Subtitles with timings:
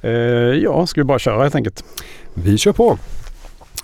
[0.00, 1.84] Eh, ja, ska vi bara köra helt enkelt.
[2.34, 2.98] Vi kör på.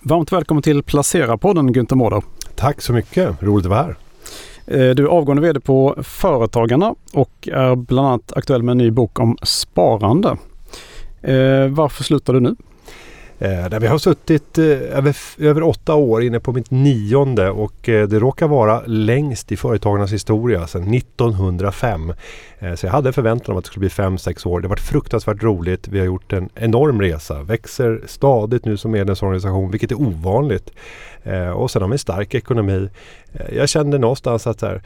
[0.03, 2.23] Varmt välkommen till Placera-podden Günther Mårder.
[2.57, 3.97] Tack så mycket, roligt att vara här.
[4.67, 8.91] Eh, du är avgående VD på Företagarna och är bland annat aktuell med en ny
[8.91, 10.37] bok om sparande.
[11.23, 12.57] Eh, varför slutar du nu?
[13.39, 17.89] Eh, där vi har suttit eh, över, över åtta år inne på mitt nionde och
[17.89, 22.13] eh, det råkar vara längst i företagarnas historia sedan 1905.
[22.77, 24.61] Så jag hade förväntan om att det skulle bli fem, sex år.
[24.61, 25.89] Det har varit fruktansvärt roligt.
[25.89, 27.43] Vi har gjort en enorm resa.
[27.43, 30.71] Växer stadigt nu som medlemsorganisation, vilket är ovanligt.
[31.55, 32.89] Och sen har vi en stark ekonomi.
[33.53, 34.83] Jag kände någonstans att så här,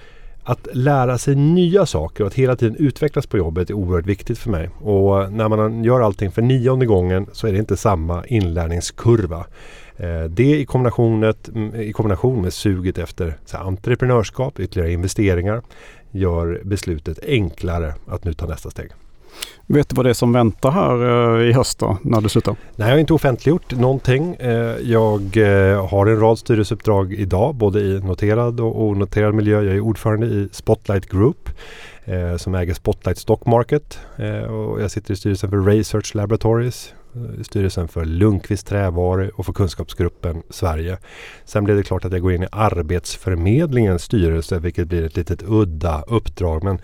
[0.48, 4.38] att lära sig nya saker och att hela tiden utvecklas på jobbet är oerhört viktigt
[4.38, 4.70] för mig.
[4.80, 9.46] Och när man gör allting för nionde gången så är det inte samma inlärningskurva.
[9.96, 10.66] Eh, det i,
[11.54, 15.62] mm, i kombination med suget efter entreprenörskap, ytterligare investeringar
[16.10, 18.90] gör beslutet enklare att nu ta nästa steg.
[19.70, 22.56] Vet du vad det är som väntar här eh, i höst då, när du slutar?
[22.76, 24.34] Nej, jag har inte offentliggjort någonting.
[24.34, 29.62] Eh, jag eh, har en rad styrelseuppdrag idag, både i noterad och onoterad miljö.
[29.62, 31.50] Jag är ordförande i Spotlight Group
[32.36, 33.98] som äger Spotlight Stock Market.
[34.48, 36.94] Och jag sitter i styrelsen för Research Laboratories,
[37.42, 40.98] styrelsen för Lundqvist Trävaru och för Kunskapsgruppen Sverige.
[41.44, 45.42] Sen blev det klart att jag går in i Arbetsförmedlingens styrelse, vilket blir ett litet
[45.48, 46.64] udda uppdrag.
[46.64, 46.78] Men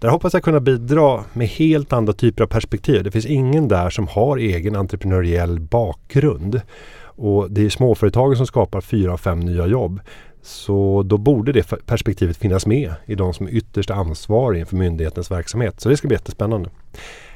[0.00, 3.04] där hoppas jag kunna bidra med helt andra typer av perspektiv.
[3.04, 6.60] Det finns ingen där som har egen entreprenöriell bakgrund.
[7.02, 10.00] Och det är småföretagen som skapar fyra av fem nya jobb.
[10.42, 15.30] Så då borde det perspektivet finnas med i de som är ytterst ansvariga inför myndighetens
[15.30, 15.80] verksamhet.
[15.80, 16.70] Så det ska bli jättespännande.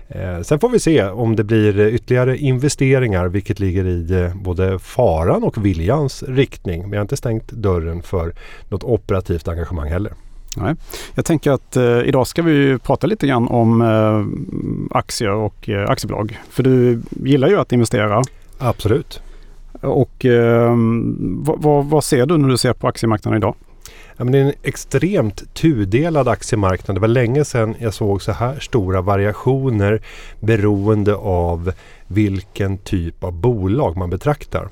[0.09, 4.79] Eh, sen får vi se om det blir ytterligare investeringar vilket ligger i eh, både
[4.79, 6.83] faran och viljans riktning.
[6.83, 8.35] Men jag har inte stängt dörren för
[8.69, 10.13] något operativt engagemang heller.
[10.57, 10.75] Nej.
[11.15, 15.91] Jag tänker att eh, idag ska vi prata lite grann om eh, aktier och eh,
[15.91, 16.41] aktiebolag.
[16.51, 18.23] För du gillar ju att investera.
[18.59, 19.21] Absolut.
[19.81, 20.77] Och eh,
[21.57, 23.55] vad, vad, ser du när du ser på aktiemarknaden idag?
[24.17, 26.97] Ja, men det är en extremt tudelad aktiemarknad.
[26.97, 30.03] Det var länge sedan jag såg så här stora variationer
[30.41, 31.73] beroende av
[32.07, 34.69] vilken typ av bolag man betraktar.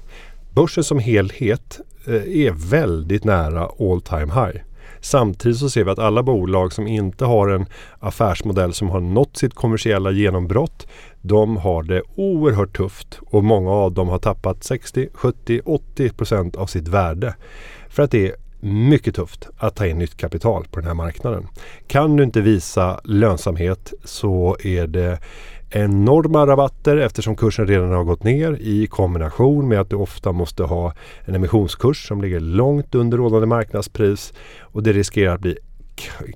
[0.55, 4.63] Börsen som helhet eh, är väldigt nära all time high.
[5.05, 7.67] Samtidigt så ser vi att alla bolag som inte har en
[7.99, 10.87] affärsmodell som har nått sitt kommersiella genombrott
[11.23, 16.57] de har det oerhört tufft och många av dem har tappat 60, 70, 80 procent
[16.57, 17.35] av sitt värde.
[17.89, 21.47] För att det är mycket tufft att ta in nytt kapital på den här marknaden.
[21.87, 25.19] Kan du inte visa lönsamhet så är det
[25.73, 30.63] enorma rabatter eftersom kursen redan har gått ner i kombination med att du ofta måste
[30.63, 30.93] ha
[31.25, 35.57] en emissionskurs som ligger långt under rådande marknadspris och det riskerar att bli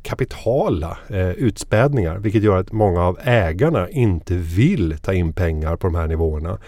[0.03, 5.87] kapitala eh, utspädningar vilket gör att många av ägarna inte vill ta in pengar på
[5.87, 6.59] de här nivåerna.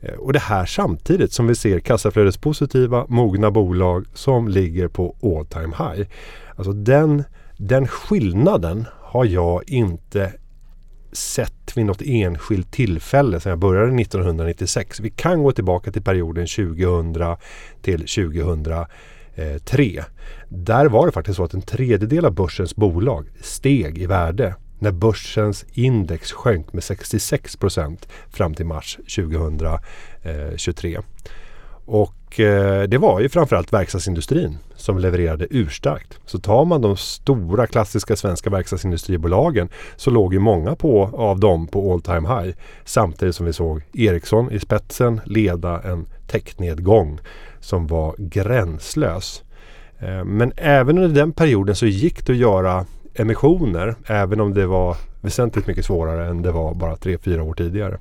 [0.00, 5.46] Eh, och det här samtidigt som vi ser kassaflödespositiva, mogna bolag som ligger på all
[5.46, 6.08] time high.
[6.56, 7.24] Alltså den,
[7.56, 10.32] den skillnaden har jag inte
[11.16, 15.00] sett vid något enskilt tillfälle sedan jag började 1996.
[15.00, 17.36] Vi kan gå tillbaka till perioden 2000
[17.82, 20.04] till 2003.
[20.48, 24.92] Där var det faktiskt så att en tredjedel av börsens bolag steg i värde när
[24.92, 31.00] börsens index sjönk med 66 procent fram till mars 2023.
[31.86, 36.18] Och eh, det var ju framförallt verkstadsindustrin som levererade urstarkt.
[36.26, 41.66] Så tar man de stora klassiska svenska verkstadsindustribolagen så låg ju många på, av dem
[41.66, 42.56] på all time high.
[42.84, 47.20] Samtidigt som vi såg Ericsson i spetsen leda en technedgång
[47.60, 49.42] som var gränslös.
[49.98, 54.66] Eh, men även under den perioden så gick det att göra emissioner även om det
[54.66, 57.98] var väsentligt mycket svårare än det var bara 3-4 år tidigare.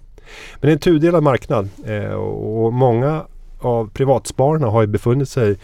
[0.53, 3.25] Men det är en tudelad marknad eh, och många
[3.65, 5.57] av privatspararna har ju befunnit sig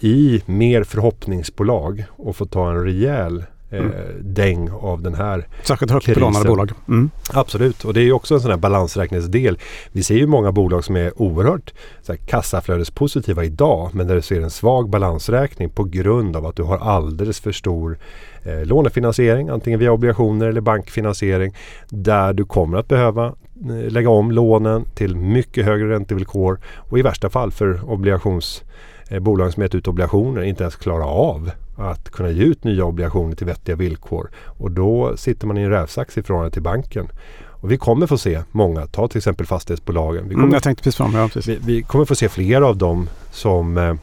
[0.00, 3.92] i mer förhoppningsbolag och fått ta en rejäl eh, mm.
[4.20, 6.72] däng av den här Särskilt högt belånade bolag.
[6.88, 7.10] Mm.
[7.32, 9.58] Absolut och det är också en sån här balansräkningsdel.
[9.92, 14.22] Vi ser ju många bolag som är oerhört så här, kassaflödespositiva idag men där du
[14.22, 17.98] ser en svag balansräkning på grund av att du har alldeles för stor
[18.44, 21.54] eh, lånefinansiering antingen via obligationer eller bankfinansiering
[21.88, 23.34] där du kommer att behöva
[23.68, 29.50] Eh, lägga om lånen till mycket högre räntevillkor och i värsta fall för obligationsbolag eh,
[29.50, 33.46] som gett ut obligationer inte ens klara av att kunna ge ut nya obligationer till
[33.46, 34.30] vettiga villkor.
[34.44, 37.08] Och då sitter man i en rävsax i förhållande till banken.
[37.42, 40.14] Och vi kommer få se många, ta till exempel fastighetsbolagen.
[40.14, 41.46] Vi mm, kommer, mm, jag tänkte precis fram, ja, precis.
[41.46, 43.94] Vi, vi, kommer få se flera av dem som eh,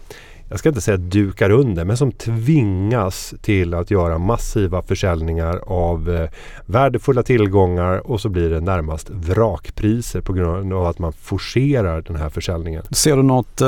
[0.49, 6.09] jag ska inte säga dukar under, men som tvingas till att göra massiva försäljningar av
[6.09, 6.29] eh,
[6.65, 12.15] värdefulla tillgångar och så blir det närmast vrakpriser på grund av att man forcerar den
[12.15, 12.83] här försäljningen.
[12.91, 13.67] Ser du något, eh,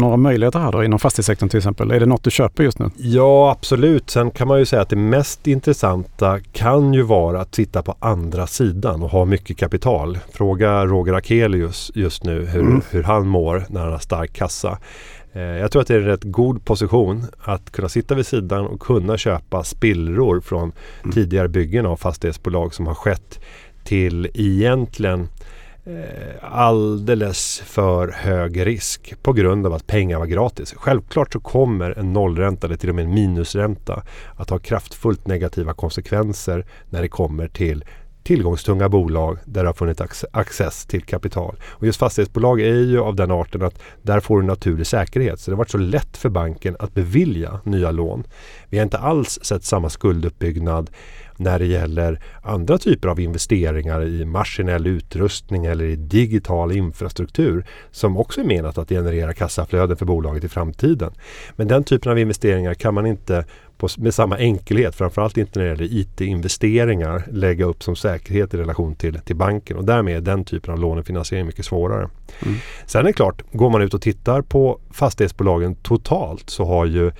[0.00, 1.90] några möjligheter här då inom fastighetssektorn till exempel?
[1.90, 2.90] Är det något du köper just nu?
[2.96, 4.10] Ja, absolut.
[4.10, 7.94] Sen kan man ju säga att det mest intressanta kan ju vara att titta på
[7.98, 10.18] andra sidan och ha mycket kapital.
[10.32, 12.82] Fråga Roger Akelius just nu hur, mm.
[12.90, 14.78] hur han mår när han har stark kassa.
[15.32, 18.66] Eh, jag tror att det är en rätt god position att kunna sitta vid sidan
[18.66, 20.72] och kunna köpa spillror från
[21.02, 21.12] mm.
[21.12, 23.40] tidigare byggen av fastighetsbolag som har skett
[23.84, 25.28] till egentligen
[25.84, 30.74] eh, alldeles för hög risk på grund av att pengar var gratis.
[30.76, 34.02] Självklart så kommer en nollränta eller till och med en minusränta
[34.36, 37.84] att ha kraftfullt negativa konsekvenser när det kommer till
[38.28, 41.56] tillgångstunga bolag där det har funnits access till kapital.
[41.66, 45.40] Och just fastighetsbolag är ju av den arten att där får du naturlig säkerhet.
[45.40, 48.24] Så det har varit så lätt för banken att bevilja nya lån.
[48.68, 50.90] Vi har inte alls sett samma skulduppbyggnad
[51.36, 58.16] när det gäller andra typer av investeringar i maskinell utrustning eller i digital infrastruktur som
[58.16, 61.12] också är menat att generera kassaflöden för bolaget i framtiden.
[61.56, 63.44] Men den typen av investeringar kan man inte
[63.78, 68.56] på, med samma enkelhet, framförallt inte när det gäller IT-investeringar, lägga upp som säkerhet i
[68.56, 72.08] relation till, till banken och därmed är den typen av lånefinansiering mycket svårare.
[72.42, 72.58] Mm.
[72.86, 77.12] Sen är det klart, går man ut och tittar på fastighetsbolagen totalt så har ju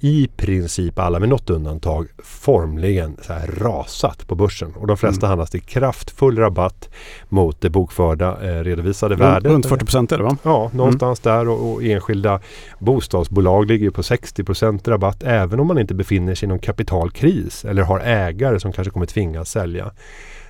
[0.00, 4.74] i princip alla med något undantag formligen så här rasat på börsen.
[4.74, 5.28] Och de flesta mm.
[5.28, 6.88] handlas till kraftfull rabatt
[7.28, 9.52] mot det bokförda eh, redovisade runt, värdet.
[9.52, 10.36] Runt 40 procent är det va?
[10.42, 11.38] Ja, någonstans mm.
[11.38, 12.40] där och, och, enskilda
[12.78, 17.64] bostadsbolag ligger på 60 procent rabatt även om man inte befinner sig i någon kapitalkris
[17.64, 19.90] eller har ägare som kanske kommer tvingas sälja.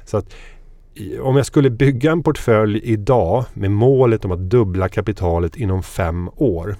[0.04, 0.34] Så att
[1.22, 6.30] om jag skulle bygga en portfölj idag med målet om att dubbla kapitalet inom fem
[6.36, 6.76] år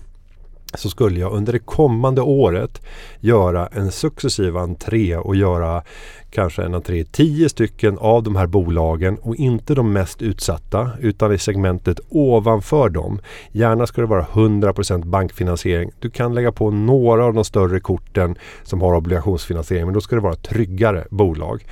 [0.75, 2.83] så skulle jag under det kommande året
[3.21, 5.83] göra en successiv entré och göra
[6.31, 10.91] kanske en entré i tio stycken av de här bolagen och inte de mest utsatta
[11.01, 13.21] utan i segmentet ovanför dem.
[13.53, 15.91] Gärna ska det vara 100% bankfinansiering.
[15.99, 20.17] Du kan lägga på några av de större korten som har obligationsfinansiering men då ska
[20.17, 21.65] det vara tryggare bolag.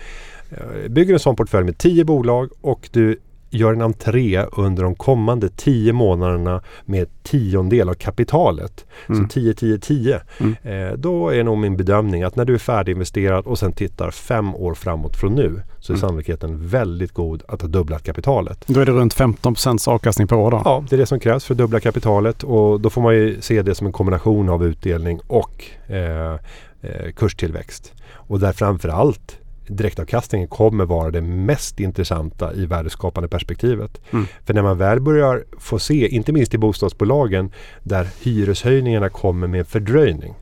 [0.50, 3.18] Eh, bygger en sån portfölj med 10 bolag och du
[3.50, 8.86] gör en entré under de kommande tio månaderna med tiondel av kapitalet.
[9.08, 9.22] Mm.
[9.22, 10.20] Så 10, 10, 10.
[10.38, 10.56] Mm.
[10.62, 14.54] Eh, då är nog min bedömning att när du är färdiginvesterad och sen tittar fem
[14.54, 16.00] år framåt från nu så är mm.
[16.00, 18.64] sannolikheten väldigt god att ha dubblat kapitalet.
[18.66, 19.54] Då är det runt 15
[19.86, 20.62] avkastning per år då?
[20.64, 23.40] Ja, det är det som krävs för att dubbla kapitalet och då får man ju
[23.40, 26.32] se det som en kombination av utdelning och eh,
[26.80, 27.92] eh, kurstillväxt.
[28.12, 34.00] Och där framförallt direktavkastningen kommer vara det mest intressanta i värdeskapande perspektivet.
[34.10, 34.26] Mm.
[34.44, 37.50] För när man väl börjar få se, inte minst i bostadsbolagen,
[37.82, 40.34] där hyreshöjningarna kommer med fördröjning.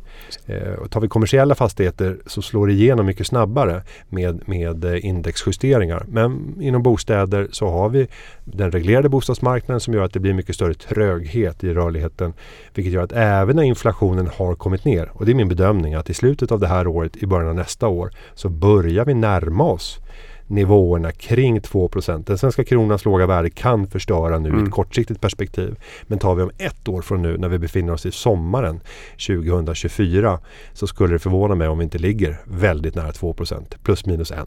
[0.46, 6.04] Eh, tar vi kommersiella fastigheter så slår det igenom mycket snabbare med, med eh, indexjusteringar.
[6.08, 8.06] Men inom bostäder så har vi
[8.44, 12.32] den reglerade bostadsmarknaden som gör att det blir mycket större tröghet i rörligheten.
[12.74, 16.10] Vilket gör att även när inflationen har kommit ner, och det är min bedömning att
[16.10, 19.64] i slutet av det här året, i början av nästa år, så börjar vi närma
[19.64, 20.00] oss
[20.46, 24.48] nivåerna kring 2 Den svenska kronans låga värde kan förstöra nu mm.
[24.48, 24.70] i ett mm.
[24.70, 25.76] kortsiktigt perspektiv.
[26.02, 28.80] Men tar vi om ett år från nu när vi befinner oss i sommaren
[29.26, 30.38] 2024
[30.72, 34.38] så skulle det förvåna mig om vi inte ligger väldigt nära 2% plus minus 1.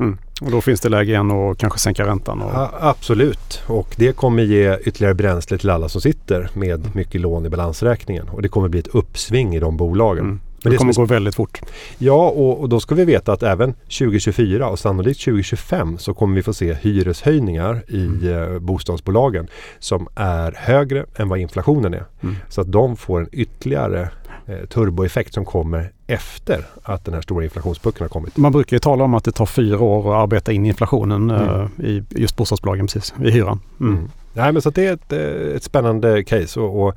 [0.00, 0.18] Mm.
[0.40, 2.42] Och då finns det läge igen att kanske sänka räntan?
[2.42, 2.50] Och...
[2.54, 7.46] Ja, absolut, och det kommer ge ytterligare bränsle till alla som sitter med mycket lån
[7.46, 8.28] i balansräkningen.
[8.28, 10.24] Och det kommer bli ett uppsving i de bolagen.
[10.24, 10.40] Mm.
[10.68, 11.60] Men det, kommer gå väldigt fort.
[11.98, 16.34] Ja, och, och, då ska vi veta att även 2024 och sannolikt 2025 så kommer
[16.34, 18.52] vi få se hyreshöjningar i mm.
[18.52, 19.48] eh, bostadsbolagen
[19.78, 22.04] som är högre än vad inflationen är.
[22.20, 22.36] Mm.
[22.48, 24.08] Så att de får en ytterligare
[24.46, 28.36] eh, turboeffekt som kommer efter att den här stora inflationspucken har kommit.
[28.36, 31.60] Man brukar ju tala om att det tar fyra år att arbeta in inflationen mm.
[31.78, 33.60] eh, i just bostadsbolagen, precis, i hyran.
[33.80, 33.92] Mm.
[33.92, 34.10] mm.
[34.32, 36.94] Nej, men så det är ett, eh, ett spännande case och, och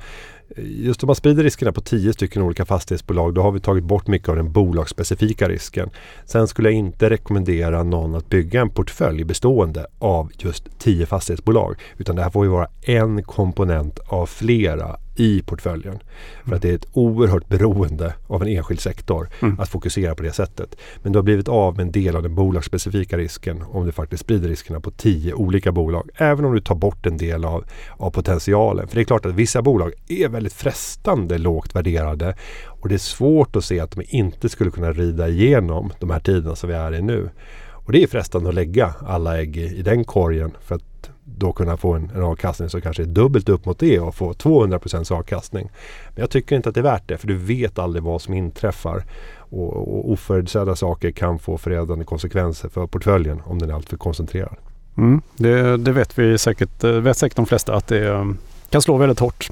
[0.57, 4.07] Just om man sprider riskerna på tio stycken olika fastighetsbolag då har vi tagit bort
[4.07, 5.89] mycket av den bolagsspecifika risken.
[6.25, 11.75] Sen skulle jag inte rekommendera någon att bygga en portfölj bestående av just tio fastighetsbolag.
[11.97, 15.99] Utan det här får ju vara en komponent av flera i portföljen.
[16.45, 19.59] För att det är ett oerhört beroende av en enskild sektor mm.
[19.59, 20.75] att fokusera på det sättet.
[21.03, 24.23] Men du har blivit av med en del av den bolagsspecifika risken om du faktiskt
[24.23, 26.09] sprider riskerna på tio olika bolag.
[26.15, 27.65] Även om du tar bort en del av,
[27.97, 28.87] av potentialen.
[28.87, 32.35] För det är klart att vissa bolag är väldigt frestande lågt värderade
[32.65, 36.19] och det är svårt att se att de inte skulle kunna rida igenom de här
[36.19, 37.29] tiderna som vi är i nu.
[37.71, 41.51] Och det är frestande att lägga alla ägg i, i den korgen för att då
[41.53, 45.13] kunna få en, en avkastning som kanske är dubbelt upp mot det och få 200%
[45.13, 45.69] avkastning.
[46.15, 48.33] Men jag tycker inte att det är värt det för du vet aldrig vad som
[48.33, 49.03] inträffar.
[49.37, 54.55] Och, och oförutsedda saker kan få förödande konsekvenser för portföljen om den är alltför koncentrerad.
[54.97, 58.25] Mm, det, det, vet vi säkert, eh, vet säkert de flesta att det eh,
[58.69, 59.49] kan slå väldigt hårt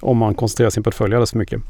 [0.00, 1.62] om man koncentrerar sin portfölj alldeles för mycket.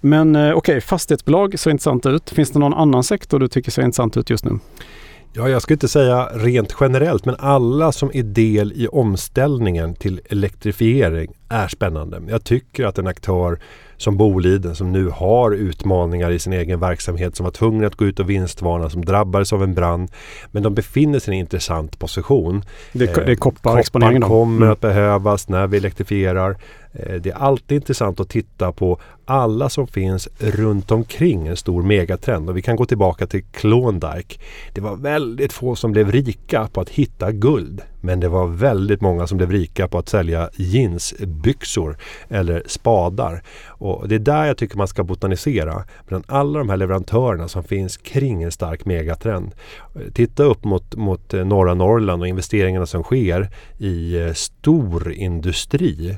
[0.00, 2.30] Men eh, okej, okay, fastighetsbolag ser intressant ut.
[2.30, 4.58] Finns det någon annan sektor du tycker ser intressant ut just nu?
[5.36, 10.20] Ja, jag ska inte säga rent generellt, men alla som är del i omställningen till
[10.28, 12.22] elektrifiering är spännande.
[12.28, 13.58] Jag tycker att en aktör
[13.96, 18.04] som Boliden som nu har utmaningar i sin egen verksamhet som var tvungna att gå
[18.04, 20.10] ut och vinstvarna som drabbades av en brand.
[20.50, 22.64] Men de befinner sig i en intressant position.
[22.92, 24.72] Det, det är kopparexponeringen Koppar kommer mm.
[24.72, 26.56] att behövas när vi elektrifierar.
[26.94, 31.82] Eh, det är alltid intressant att titta på alla som finns runt omkring en stor
[31.82, 32.50] megatrend.
[32.50, 34.40] Och vi kan gå tillbaka till Klondike.
[34.72, 37.82] Det var väldigt få som blev rika på att hitta guld.
[38.00, 41.96] Men det var väldigt många som blev rika på att sälja jeansbyxor
[42.28, 43.42] eller spadar.
[43.66, 45.84] Och det är där jag tycker man ska botanisera.
[46.06, 49.54] Bland alla de här leverantörerna som finns kring en stark megatrend.
[49.94, 56.16] Eh, titta upp mot, mot eh, norra Norrland och investeringarna som sker i stor industri.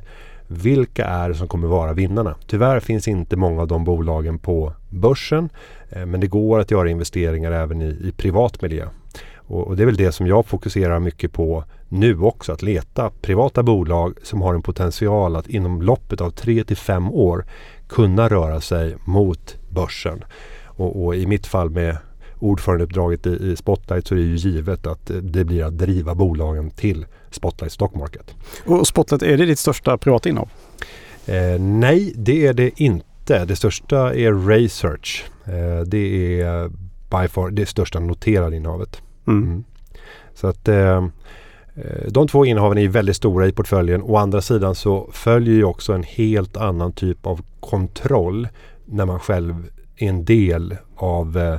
[0.48, 2.34] Vilka är det som kommer vara vinnarna?
[2.46, 5.48] Tyvärr finns inte många av de bolagen på börsen.
[5.90, 8.88] Eh, men det går att göra investeringar även i, i privat miljö.
[9.36, 12.52] Och, och, det är väl det som jag fokuserar mycket på nu också.
[12.52, 17.10] Att leta privata bolag som har en potential att inom loppet av 3 till 5
[17.10, 17.44] år
[17.88, 20.24] kunna röra sig mot börsen.
[20.64, 21.96] Och, och i mitt fall med
[22.38, 26.14] ordförandeuppdraget i, i Spotlight så är det ju givet att eh, det blir att driva
[26.14, 28.34] bolagen till Spotlight Stock Market.
[28.66, 30.48] Och Spotlight, är det ditt största privata innehav?
[31.26, 33.44] Eh, nej, det är det inte.
[33.44, 35.24] Det största är Research.
[35.44, 36.70] Eh, det är
[37.10, 39.02] by far det största noterade innehavet.
[39.26, 39.44] Mm.
[39.44, 39.64] Mm.
[40.34, 41.04] Så att eh,
[41.74, 44.02] eh, de två innehaven är väldigt stora i portföljen.
[44.02, 48.48] Å andra sidan så följer ju också en helt annan typ av kontroll
[48.84, 49.66] när man själv
[49.96, 51.58] är en del av, eh,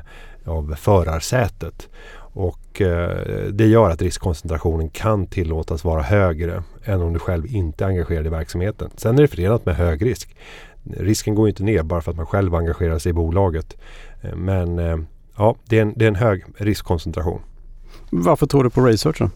[0.51, 1.89] av förarsätet.
[2.37, 7.83] Och eh, det gör att riskkoncentrationen kan tillåtas vara högre än om du själv inte
[7.83, 8.89] är engagerad i verksamheten.
[8.95, 10.35] Sen är det förenat med hög risk.
[10.83, 13.77] Risken går inte ner bara för att man själv engagerar sig i bolaget.
[14.21, 14.97] Eh, men eh,
[15.37, 17.41] ja, det är, en, det är en hög riskkoncentration.
[18.09, 19.29] Varför tror du på Research då?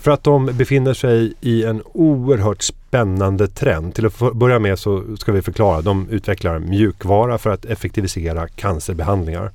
[0.00, 3.94] För att de befinner sig i en oerhört spännande trend.
[3.94, 5.82] Till att börja med så ska vi förklara.
[5.82, 9.50] De utvecklar mjukvara för att effektivisera cancerbehandlingar.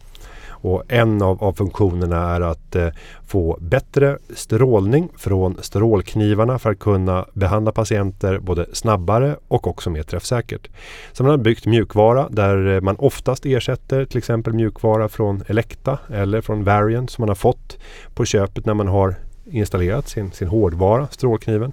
[0.67, 2.87] Och en av, av funktionerna är att eh,
[3.27, 10.03] få bättre strålning från strålknivarna för att kunna behandla patienter både snabbare och också mer
[10.03, 10.67] träffsäkert.
[11.13, 15.99] Så man har byggt mjukvara där eh, man oftast ersätter till exempel mjukvara från Elekta
[16.13, 17.77] eller från Variant som man har fått
[18.13, 21.71] på köpet när man har installerat sin, sin hårdvara, strålkniven.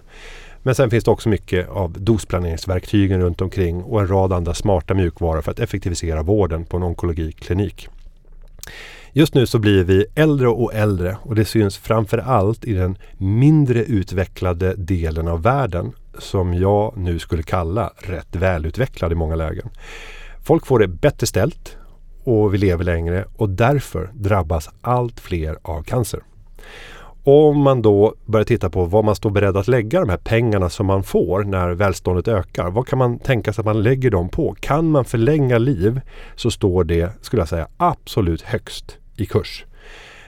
[0.62, 4.94] Men sen finns det också mycket av dosplaneringsverktygen runt omkring och en rad andra smarta
[4.94, 7.88] mjukvaror för att effektivisera vården på en onkologiklinik.
[9.12, 12.98] Just nu så blir vi äldre och äldre och det syns framför allt i den
[13.18, 19.70] mindre utvecklade delen av världen som jag nu skulle kalla rätt välutvecklad i många lägen.
[20.44, 21.76] Folk får det bättre ställt
[22.24, 26.20] och vi lever längre och därför drabbas allt fler av cancer.
[27.26, 30.70] Om man då börjar titta på vad man står beredd att lägga de här pengarna
[30.70, 32.70] som man får när välståndet ökar.
[32.70, 34.56] Vad kan man tänka sig att man lägger dem på?
[34.60, 36.00] Kan man förlänga liv
[36.36, 39.64] så står det, skulle jag säga, absolut högst i kurs.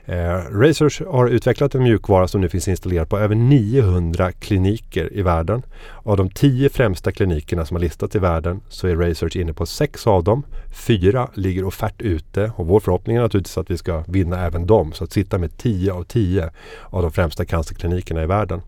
[0.09, 5.23] Eh, Racers har utvecklat en mjukvara som nu finns installerad på över 900 kliniker i
[5.23, 5.63] världen.
[6.03, 9.67] Av de tio främsta klinikerna som har listats i världen så är Research inne på
[9.67, 10.43] sex av dem.
[10.75, 14.93] Fyra ligger offert ute och vår förhoppning är naturligtvis att vi ska vinna även dem.
[14.93, 16.51] Så att sitta med 10 av 10
[16.85, 18.61] av de främsta cancerklinikerna i världen.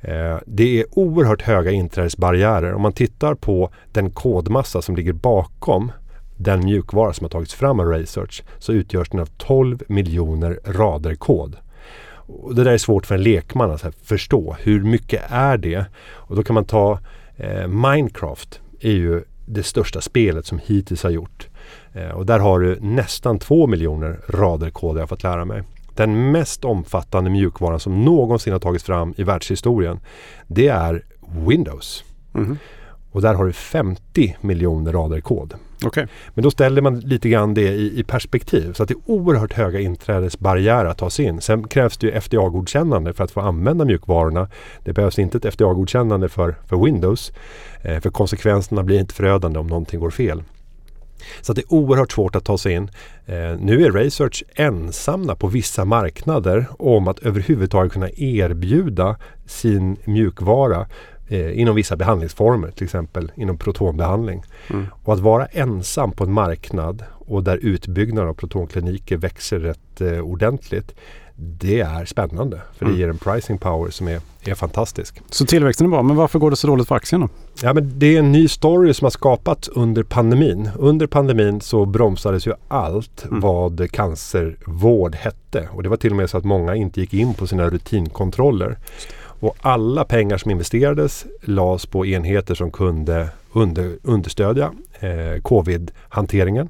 [0.00, 2.74] Eh, det är oerhört höga inträdesbarriärer.
[2.74, 5.92] Om man tittar på den kodmassa som ligger bakom
[6.40, 11.14] den mjukvara som har tagits fram av Research så utgörs den av 12 miljoner rader
[11.14, 11.56] kod.
[12.14, 14.56] Och det där är svårt för en lekman att förstå.
[14.60, 15.84] Hur mycket är det?
[16.12, 16.98] Och då kan man ta
[17.36, 21.48] eh, Minecraft är ju det största spelet som hittills har gjort.
[21.92, 25.62] Eh, och där har du nästan 2 miljoner rader kod jag har fått lära mig.
[25.94, 30.00] Den mest omfattande mjukvaran som någonsin har tagits fram i världshistorien
[30.46, 31.04] det är
[31.46, 32.04] Windows.
[32.34, 32.58] Mm.
[33.12, 35.54] Och där har du 50 miljoner rader kod.
[35.86, 36.06] Okay.
[36.34, 38.72] Men då ställer man lite grann det i, i, perspektiv.
[38.72, 41.40] Så att det är oerhört höga inträdesbarriärer att ta sig in.
[41.40, 44.48] Sen krävs det ju FDA-godkännande för att få använda mjukvarorna.
[44.84, 47.32] Det behövs inte ett FDA-godkännande för, för Windows.
[47.82, 50.42] Eh, för konsekvenserna blir inte förödande om någonting går fel.
[51.40, 52.90] Så det är oerhört svårt att ta sig in.
[53.26, 60.86] Eh, nu är Research ensamma på vissa marknader om att överhuvudtaget kunna erbjuda sin mjukvara
[61.30, 64.42] eh, inom vissa behandlingsformer, till exempel inom protonbehandling.
[64.70, 64.86] Mm.
[65.04, 70.20] Och att vara ensam på en marknad och där utbyggnaden av protonkliniker växer rätt eh,
[70.20, 70.94] ordentligt
[71.42, 73.00] det är spännande för det mm.
[73.00, 75.20] ger en pricing power som är, är fantastisk.
[75.30, 77.28] Så tillväxten är bra, men varför går det så dåligt för aktien då?
[77.62, 80.70] Ja, men det är en ny story som har skapats under pandemin.
[80.78, 83.40] Under pandemin så bromsades ju allt mm.
[83.40, 87.34] vad cancervård hette och det var till och med så att många inte gick in
[87.34, 88.78] på sina rutinkontroller.
[89.40, 96.68] Och alla pengar som investerades lades på enheter som kunde under, understödja eh, covid-hanteringen.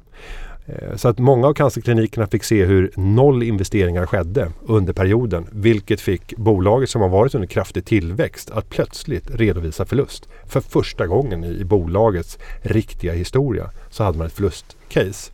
[0.65, 5.45] Eh, så att många av cancerklinikerna fick se hur noll investeringar skedde under perioden.
[5.51, 10.29] Vilket fick bolaget som har varit under kraftig tillväxt att plötsligt redovisa förlust.
[10.47, 15.31] För första gången i bolagets riktiga historia så hade man ett förlustcase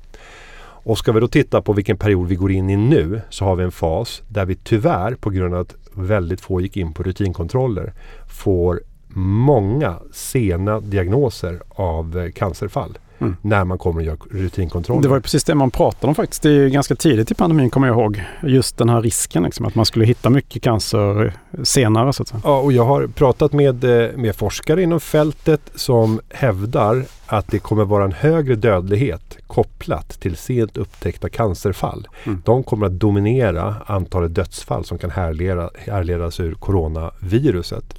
[0.83, 3.57] Och ska vi då titta på vilken period vi går in i nu så har
[3.57, 7.03] vi en fas där vi tyvärr på grund av att väldigt få gick in på
[7.03, 7.93] rutinkontroller
[8.29, 8.81] får
[9.15, 12.99] många sena diagnoser av eh, cancerfall.
[13.21, 13.37] Mm.
[13.43, 15.03] När man kommer och gör rutinkontroller.
[15.03, 16.43] Det var ju precis det man pratade om faktiskt.
[16.43, 18.25] Det är ganska tidigt i pandemin kommer jag ihåg.
[18.43, 22.13] Just den här risken liksom, att man skulle hitta mycket cancer senare.
[22.13, 22.41] Så att säga.
[22.45, 27.59] Ja, och jag har pratat med, eh, med forskare inom fältet som hävdar att det
[27.59, 32.09] kommer vara en högre dödlighet kopplat till sent upptäckta cancerfall.
[32.25, 32.43] Mm.
[32.45, 37.95] De kommer att dominera antalet dödsfall som kan härleda, härledas ur coronaviruset.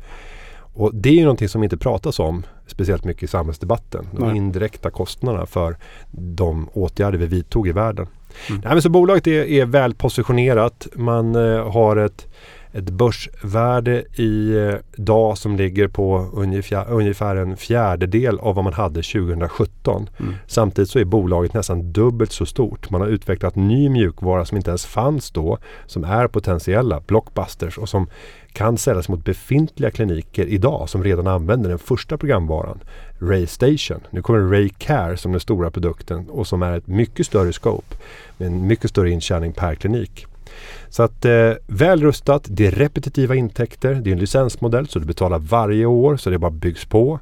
[0.74, 4.08] Och det är ju någonting som inte pratas om speciellt mycket i samhällsdebatten.
[4.12, 4.38] De Nej.
[4.38, 5.78] indirekta kostnaderna för
[6.12, 8.08] de åtgärder vi vidtog i världen.
[8.50, 8.62] Mm.
[8.64, 10.88] Nej, men så bolaget är, är väl positionerat.
[10.96, 12.28] Man eh, har ett,
[12.74, 19.02] ett börsvärde idag eh, som ligger på ungefär, ungefär en fjärdedel av vad man hade
[19.02, 20.10] 2017.
[20.20, 20.36] Mm.
[20.48, 22.90] Samtidigt så är bolaget nästan dubbelt så stort.
[22.90, 25.58] Man har utvecklat ny mjukvara som inte ens fanns då.
[25.86, 28.08] Som är potentiella blockbusters och som
[28.54, 32.80] kan säljas mot befintliga kliniker idag som redan använder den första programvaran,
[33.20, 34.00] Ray Station.
[34.10, 37.96] Nu kommer Ray Care som den stora produkten och som är ett mycket större scope
[38.38, 40.28] med en mycket större intjäning per klinik.
[40.90, 45.06] Så att eh, väl rustat, det är repetitiva intäkter, det är en licensmodell så du
[45.06, 47.20] betalar varje år så det bara byggs på.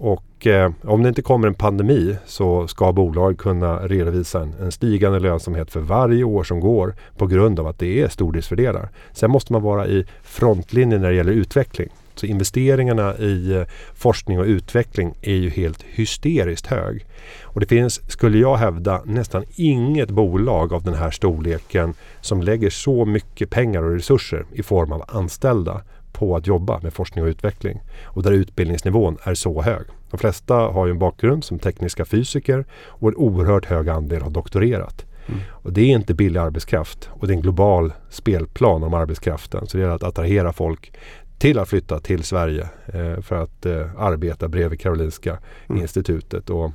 [0.00, 4.72] Och eh, om det inte kommer en pandemi så ska bolaget kunna redovisa en, en,
[4.72, 8.88] stigande lönsamhet för varje år som går på grund av att det är stordriftsfördelar.
[9.12, 11.88] Sen måste man vara i frontlinjen när det gäller utveckling.
[12.18, 13.62] Så investeringarna i eh,
[13.94, 17.06] forskning och utveckling är ju helt hysteriskt hög.
[17.42, 22.70] Och det finns, skulle jag hävda, nästan inget bolag av den här storleken som lägger
[22.70, 27.28] så mycket pengar och resurser i form av anställda på att jobba med forskning och
[27.28, 29.86] utveckling och där utbildningsnivån är så hög.
[30.10, 34.30] De flesta har ju en bakgrund som tekniska fysiker och en oerhört hög andel har
[34.30, 35.04] doktorerat.
[35.26, 35.40] Mm.
[35.50, 39.66] Och det är inte billig arbetskraft och det är en global spelplan om arbetskraften.
[39.66, 40.92] Så det gäller att attrahera folk
[41.38, 45.82] till att flytta till Sverige eh, för att eh, arbeta bredvid Karolinska mm.
[45.82, 46.50] institutet.
[46.50, 46.72] Och,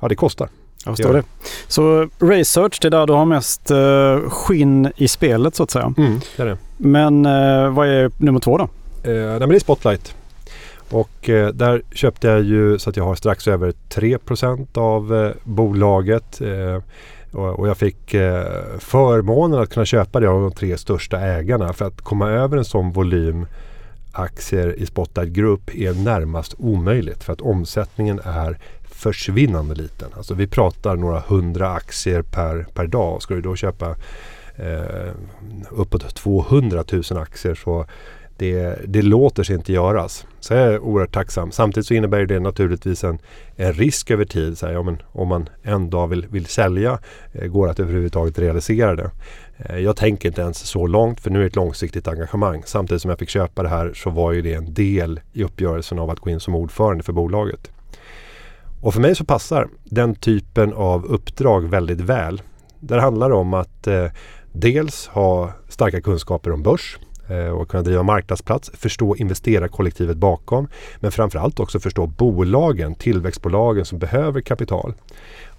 [0.00, 0.48] ja, det kostar.
[0.84, 1.22] Jag förstår det.
[1.68, 5.94] Så research, det är där du har mest uh, skinn i spelet så att säga.
[5.98, 6.58] Mm, det är det.
[6.76, 8.64] Men uh, vad är nummer två då?
[8.64, 10.14] Uh, nej, det är Spotlight.
[10.90, 16.40] Och uh, där köpte jag ju så att jag har strax över 3% av bolaget.
[17.32, 18.10] Och, och jag fick
[18.78, 21.72] förmånen att kunna köpa det av de tre största ägarna.
[21.72, 23.46] För att komma över en sån volym
[24.14, 27.24] aktier i Spotlight Group är närmast omöjligt.
[27.24, 30.08] För att omsättningen är försvinnande liten.
[30.16, 33.22] Alltså vi pratar några hundra aktier per, per dag.
[33.22, 33.96] Ska du då köpa
[34.56, 35.12] eh,
[35.70, 37.86] uppåt 200 000 aktier så
[38.36, 40.26] det, det låter sig inte göras.
[40.40, 41.52] Så jag är oerhört tacksam.
[41.52, 43.18] Samtidigt så innebär det naturligtvis en,
[43.56, 44.58] en risk över tid.
[44.58, 46.98] Så här, ja, men om man en dag vill, vill sälja,
[47.32, 49.10] eh, går att överhuvudtaget realisera det.
[49.56, 52.62] Eh, jag tänker inte ens så långt för nu är det ett långsiktigt engagemang.
[52.66, 55.98] Samtidigt som jag fick köpa det här så var ju det en del i uppgörelsen
[55.98, 57.70] av att gå in som ordförande för bolaget.
[58.80, 62.42] Och för mig så passar den typen av uppdrag väldigt väl.
[62.80, 64.06] Där handlar det om att eh,
[64.52, 70.68] dels ha starka kunskaper om börs eh, och kunna driva marknadsplats, förstå investerarkollektivet bakom
[71.00, 74.94] men framförallt också förstå bolagen, tillväxtbolagen som behöver kapital.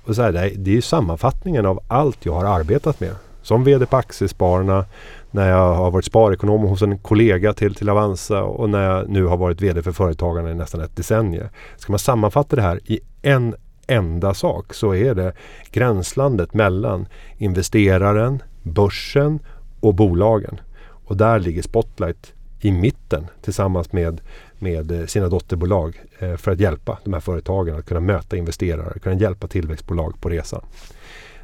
[0.04, 3.16] Och så här, det är ju sammanfattningen av allt jag har arbetat med.
[3.46, 4.86] Som VD på Aktiespararna,
[5.32, 9.26] när jag har varit sparekonom hos en kollega till, till Avanza och när jag nu
[9.26, 11.48] har varit VD för Företagarna i nästan ett decennium.
[11.78, 13.56] Ska man sammanfatta det här i en
[13.88, 15.34] enda sak så är det
[15.72, 19.40] gränslandet mellan investeraren, börsen
[19.80, 20.60] och bolagen.
[21.06, 24.22] Och där ligger Spotlight i mitten tillsammans med,
[24.60, 29.00] med eh, sina dotterbolag eh, för att hjälpa de här företagen att kunna möta investerare,
[29.00, 30.62] kunna hjälpa tillväxtbolag på resan.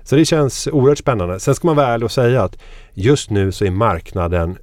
[0.04, 1.40] Så det känns oerhört spännande.
[1.40, 2.58] Sen ska man vara ärlig och säga att
[2.94, 4.58] just nu så är marknaden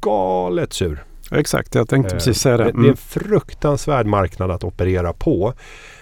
[0.00, 1.04] galet sur.
[1.30, 2.62] Exakt, jag tänkte precis säga det.
[2.62, 2.74] Mm.
[2.74, 2.96] Det är en mm.
[2.96, 5.52] fruktansvärd marknad att operera på.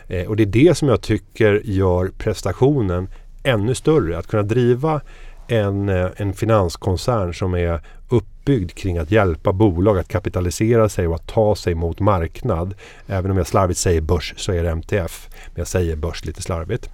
[0.09, 3.09] Eh, och det är det som jag tycker gör prestationen
[3.43, 4.19] ännu större.
[4.19, 5.01] Att kunna driva
[5.49, 11.15] en, eh, en finanskoncern som är uppbyggd kring att hjälpa bolag att kapitalisera sig och
[11.15, 12.75] att ta sig mot marknad.
[13.07, 15.29] Även om jag slarvigt säger börs så är det MTF.
[15.47, 16.91] Men jag säger börs lite slarvigt.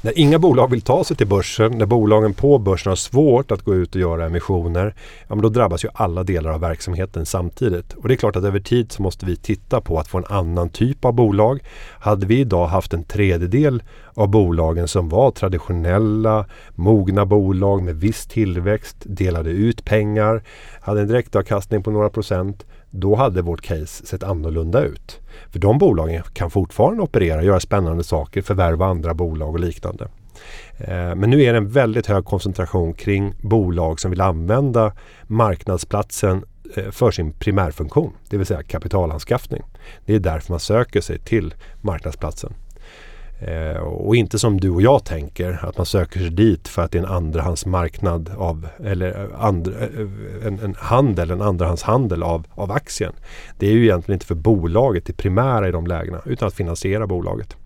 [0.00, 3.62] När inga bolag vill ta sig till börsen, när bolagen på börsen har svårt att
[3.62, 4.94] gå ut och göra emissioner,
[5.28, 7.92] ja, men då drabbas ju alla delar av verksamheten samtidigt.
[7.92, 10.24] Och det är klart att över tid så måste vi titta på att få en
[10.28, 11.60] annan typ av bolag.
[12.00, 13.82] Hade vi idag haft en tredjedel
[14.14, 20.42] av bolagen som var traditionella, mogna bolag med viss tillväxt, delade ut pengar,
[20.80, 25.20] hade en direktavkastning på några procent, då hade vårt case sett annorlunda ut.
[25.50, 30.08] För de bolagen kan fortfarande operera, göra spännande saker, förvärva andra bolag och liknande.
[30.78, 34.92] Eh, men nu är det en väldigt hög koncentration kring bolag som vill använda
[35.26, 36.44] marknadsplatsen
[36.76, 39.62] eh, för sin primärfunktion, det vill säga kapitalanskaffning.
[40.06, 42.52] Det är därför man söker sig till marknadsplatsen.
[43.40, 46.90] Eh, och inte som du och jag tänker att man söker sig dit för att
[46.90, 52.46] det är en andrahandsmarknad av eller eh, and, eh, en, en handel, en andrahandshandel av,
[52.50, 53.12] av aktien.
[53.58, 57.06] Det är ju egentligen inte för bolaget det primära i de lägena utan att finansiera
[57.06, 57.56] bolaget.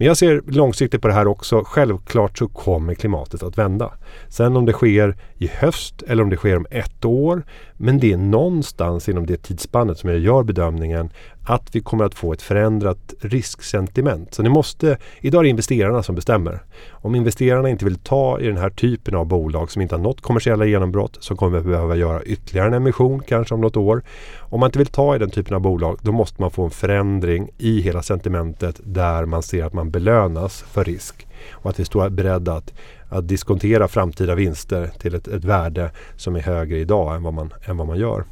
[0.00, 1.62] Men jag ser långsiktigt på det här också.
[1.66, 3.92] Självklart så kommer klimatet att vända.
[4.28, 7.42] Sen om det sker i höst eller om det sker om ett år.
[7.82, 11.10] Men det är någonstans inom det tidsspannet som jag gör bedömningen
[11.42, 14.34] att vi kommer att få ett förändrat risksentiment.
[14.34, 16.62] Så ni måste, idag är det investerarna som bestämmer.
[16.90, 20.20] Om investerarna inte vill ta i den här typen av bolag som inte har nått
[20.20, 24.02] kommersiella genombrott så kommer vi behöva göra ytterligare en emission kanske om något år.
[24.38, 26.70] Om man inte vill ta i den typen av bolag då måste man få en
[26.70, 31.84] förändring i hela sentimentet där man ser att man belönas för risk och att vi
[31.84, 32.72] står beredda att,
[33.10, 37.52] att diskontera framtida vinster till ett, ett värde som är högre idag än vad man,
[37.64, 38.24] än vad man gör.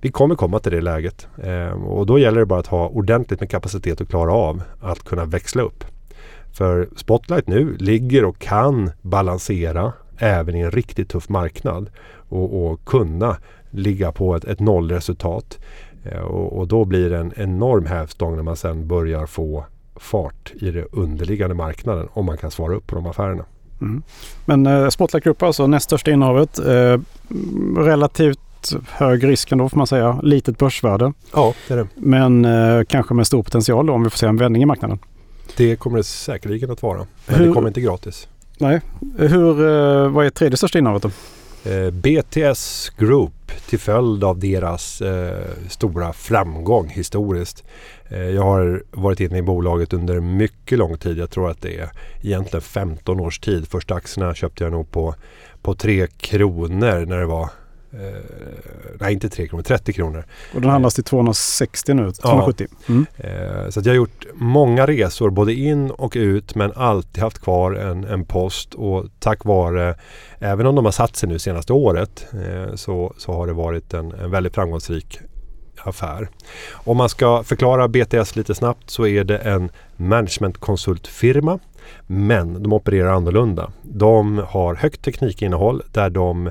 [0.00, 3.40] Vi kommer komma till det läget eh, och då gäller det bara att ha ordentligt
[3.40, 5.84] med kapacitet att klara av att kunna växla upp.
[6.52, 11.90] För Spotlight nu ligger och kan balansera även i en riktigt tuff marknad
[12.28, 13.36] och, och kunna
[13.70, 15.58] ligga på ett, ett nollresultat.
[16.04, 19.64] Eh, och, och, då blir det en enorm hävstång när man sen börjar få
[19.96, 23.44] fart i den underliggande marknaden om man kan svara upp på de affärerna.
[23.80, 24.02] Mm.
[24.44, 26.58] Men eh, Spotlight Group alltså näst största innehavet.
[26.58, 27.00] Eh,
[27.76, 28.38] relativt
[28.88, 30.20] hög risk ändå får man säga.
[30.22, 31.12] Litet börsvärde.
[31.34, 31.88] Ja, det är det.
[31.94, 34.98] Men eh, kanske med stor potential då om vi får se en vändning i marknaden.
[35.56, 37.06] Det kommer det säkerligen att vara.
[37.26, 37.46] Men Hur?
[37.46, 38.28] det kommer inte gratis.
[38.58, 38.80] Nej.
[39.16, 41.10] Hur, eh, vad är tredje största innehavet då?
[41.64, 47.64] Eh, BTS Group till följd av deras eh, stora framgång historiskt.
[48.08, 51.18] Eh, jag har varit inne i bolaget under mycket lång tid.
[51.18, 51.90] Jag tror att det är
[52.22, 53.68] egentligen 15 års tid.
[53.68, 55.14] Första aktierna köpte jag nog på,
[55.62, 57.50] på 3 kronor när det var
[59.00, 60.24] nej, inte 3 kronor, 30 kronor.
[60.54, 62.66] Och den handlas till 260 nu, 270.
[62.70, 62.76] Ja.
[62.88, 63.06] Mm.
[63.16, 67.72] Eh, så jag har gjort många resor, både in och ut, men alltid haft kvar
[67.72, 68.74] en, en post.
[68.74, 69.94] Och tack vare,
[70.38, 73.94] även om de har satt sig nu senaste året, eh, så, så har det varit
[73.94, 75.20] en, en väldigt framgångsrik
[75.84, 76.28] affär.
[76.72, 81.58] Om man ska förklara BTS lite snabbt så är det en managementkonsultfirma.
[82.06, 83.72] Men de opererar annorlunda.
[83.82, 86.50] De har högt teknikinnehåll där de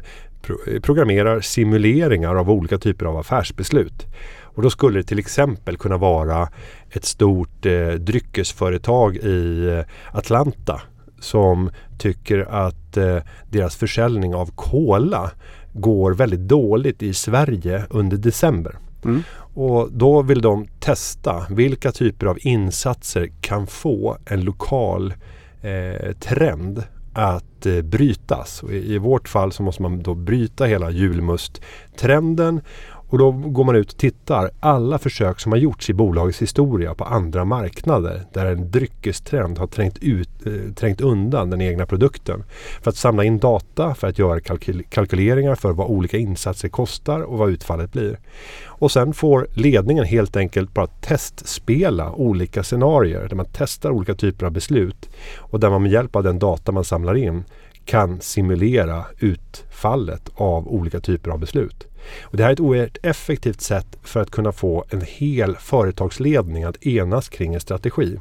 [0.81, 4.05] programmerar simuleringar av olika typer av affärsbeslut.
[4.41, 6.49] Och då skulle det till exempel kunna vara
[6.91, 10.81] ett stort eh, dryckesföretag i eh, Atlanta
[11.19, 13.17] som tycker att eh,
[13.49, 15.31] deras försäljning av cola
[15.73, 18.77] går väldigt dåligt i Sverige under december.
[19.05, 19.23] Mm.
[19.53, 25.13] Och då vill de testa vilka typer av insatser kan få en lokal
[25.61, 26.83] eh, trend
[27.19, 28.63] att eh, brytas.
[28.69, 32.61] I, I vårt fall så måste man då bryta hela julmusttrenden
[33.09, 34.51] och då går man ut och tittar.
[34.59, 39.67] Alla försök som har gjorts i bolagets historia på andra marknader där en dryckestrend har
[39.67, 42.43] trängt, ut, eh, trängt undan den egna produkten.
[42.81, 47.21] För att samla in data, för att göra kalkyl kalkyleringar för vad olika insatser kostar
[47.21, 48.19] och vad utfallet blir.
[48.65, 54.45] Och sen får ledningen helt enkelt bara testspela olika scenarier där man testar olika typer
[54.45, 57.43] av beslut och där man med hjälp av den data man samlar in
[57.85, 61.88] kan simulera utfallet av olika typer av beslut.
[62.21, 66.63] Och det här är ett oerhört effektivt sätt för att kunna få en hel företagsledning
[66.63, 68.19] att enas kring en strategi.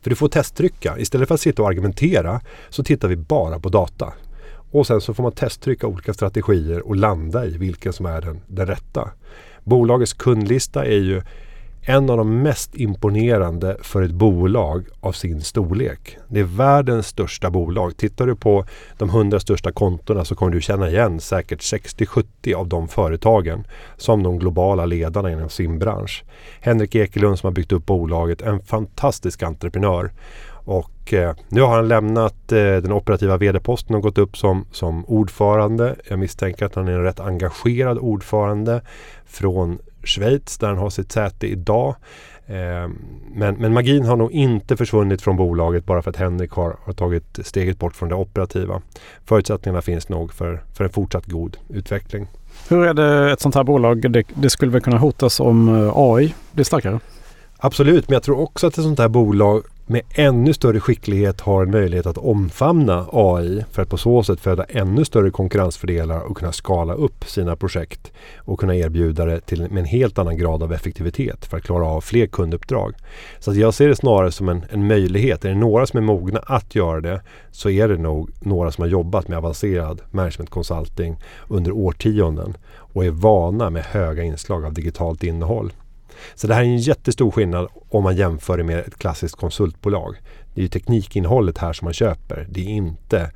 [0.00, 0.98] För du får testtrycka.
[0.98, 4.12] Istället för att sitta och argumentera så tittar vi bara på data.
[4.70, 8.40] Och sen så får man testtrycka olika strategier och landa i vilken som är den,
[8.46, 9.10] den rätta.
[9.64, 11.22] Bolagets kundlista är ju
[11.82, 16.18] en av de mest imponerande för ett bolag av sin storlek.
[16.28, 17.96] Det är världens största bolag.
[17.96, 18.64] Tittar du på
[18.98, 23.64] de 100 största kontona så kommer du känna igen säkert 60-70 av de företagen
[23.96, 26.24] som de globala ledarna inom sin bransch.
[26.60, 30.10] Henrik Ekelund som har byggt upp bolaget, en fantastisk entreprenör.
[30.68, 35.04] Och eh, nu har han lämnat eh, den operativa vd-posten och gått upp som, som
[35.04, 35.96] ordförande.
[36.08, 38.82] Jag misstänker att han är en rätt engagerad ordförande
[39.26, 41.94] från Schweiz där han har sitt säte idag.
[42.46, 42.88] Eh,
[43.34, 46.92] men, men magin har nog inte försvunnit från bolaget bara för att Henrik har, har
[46.92, 48.82] tagit steget bort från det operativa.
[49.24, 52.26] Förutsättningarna finns nog för, för en fortsatt god utveckling.
[52.68, 54.12] Hur är det ett sånt här bolag?
[54.12, 57.00] Det, det skulle väl kunna hotas om eh, AI blir starkare?
[57.56, 61.62] Absolut, men jag tror också att ett sånt här bolag med ännu större skicklighet har
[61.62, 66.36] en möjlighet att omfamna AI för att på så sätt föda ännu större konkurrensfördelar och
[66.36, 70.62] kunna skala upp sina projekt och kunna erbjuda det till, med en helt annan grad
[70.62, 72.94] av effektivitet för att klara av fler kunduppdrag.
[73.38, 75.44] Så att jag ser det snarare som en, en möjlighet.
[75.44, 78.82] Är det några som är mogna att göra det så är det nog några som
[78.82, 81.16] har jobbat med avancerad management consulting
[81.48, 85.72] under årtionden och är vana med höga inslag av digitalt innehåll.
[86.34, 90.16] Så det här är en jättestor skillnad om man jämför det med ett klassiskt konsultbolag.
[90.54, 92.46] Det är ju teknikinnehållet här som man köper.
[92.50, 93.30] Det är inte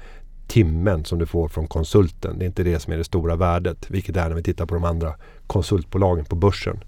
[0.47, 2.39] timmen som du får från konsulten.
[2.39, 4.67] Det är inte det som är det stora värdet, vilket det är när vi tittar
[4.67, 5.15] på de andra
[5.47, 6.85] konsultbolagen på börsen.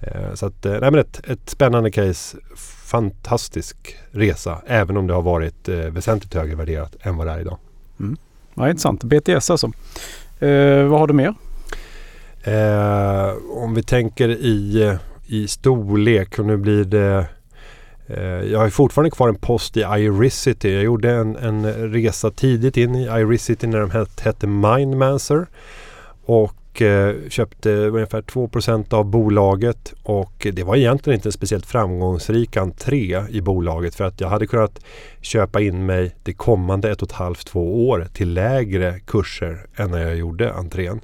[0.00, 2.38] Eh, så att, eh, nej men ett, ett spännande case.
[2.84, 7.40] Fantastisk resa, även om det har varit eh, väsentligt högre värderat än vad det är
[7.40, 7.58] idag.
[8.00, 8.16] Mm.
[8.54, 9.04] Ja, intressant.
[9.04, 9.66] BTS alltså.
[10.40, 11.34] Eh, vad har du mer?
[12.42, 17.26] Eh, om vi tänker i, i storlek och nu blir det
[18.06, 20.74] eh, jag har fortfarande kvar en post i Iricity.
[20.74, 25.46] Jag gjorde en, en resa tidigt in i Iricity när de hette, hette Mindmancer.
[26.26, 29.94] Och eh, köpte ungefär 2% av bolaget.
[30.02, 33.94] Och det var egentligen inte en speciellt framgångsrik entré i bolaget.
[33.94, 34.80] För att jag hade kunnat
[35.20, 39.90] köpa in mig det kommande ett och ett halvt, två år till lägre kurser än
[39.90, 41.00] när jag gjorde entrén.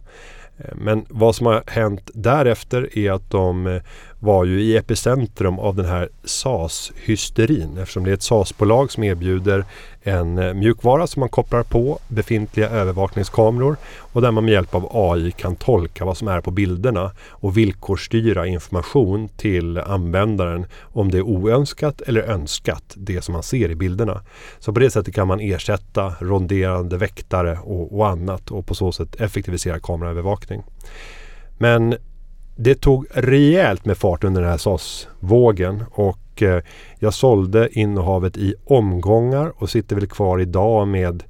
[0.58, 3.82] Eh, men vad som har hänt därefter är att de eh,
[4.20, 9.64] var ju i epicentrum av den här SAS-hysterin eftersom det är ett SAS-bolag som erbjuder
[10.02, 14.88] en eh, mjukvara som man kopplar på befintliga övervakningskameror och där man med hjälp av
[14.92, 21.18] AI kan tolka vad som är på bilderna och villkorsstyra information till användaren om det
[21.18, 24.22] är oönskat eller önskat det som man ser i bilderna.
[24.58, 28.92] Så på det sättet kan man ersätta ronderande väktare och, och annat och på så
[28.92, 30.62] sätt effektivisera kameraövervakning.
[31.58, 31.96] Men
[32.62, 36.62] det tog rejält med fart under den här SAS-vågen och eh,
[36.98, 41.22] jag sålde innehavet i omgångar och sitter väl kvar idag med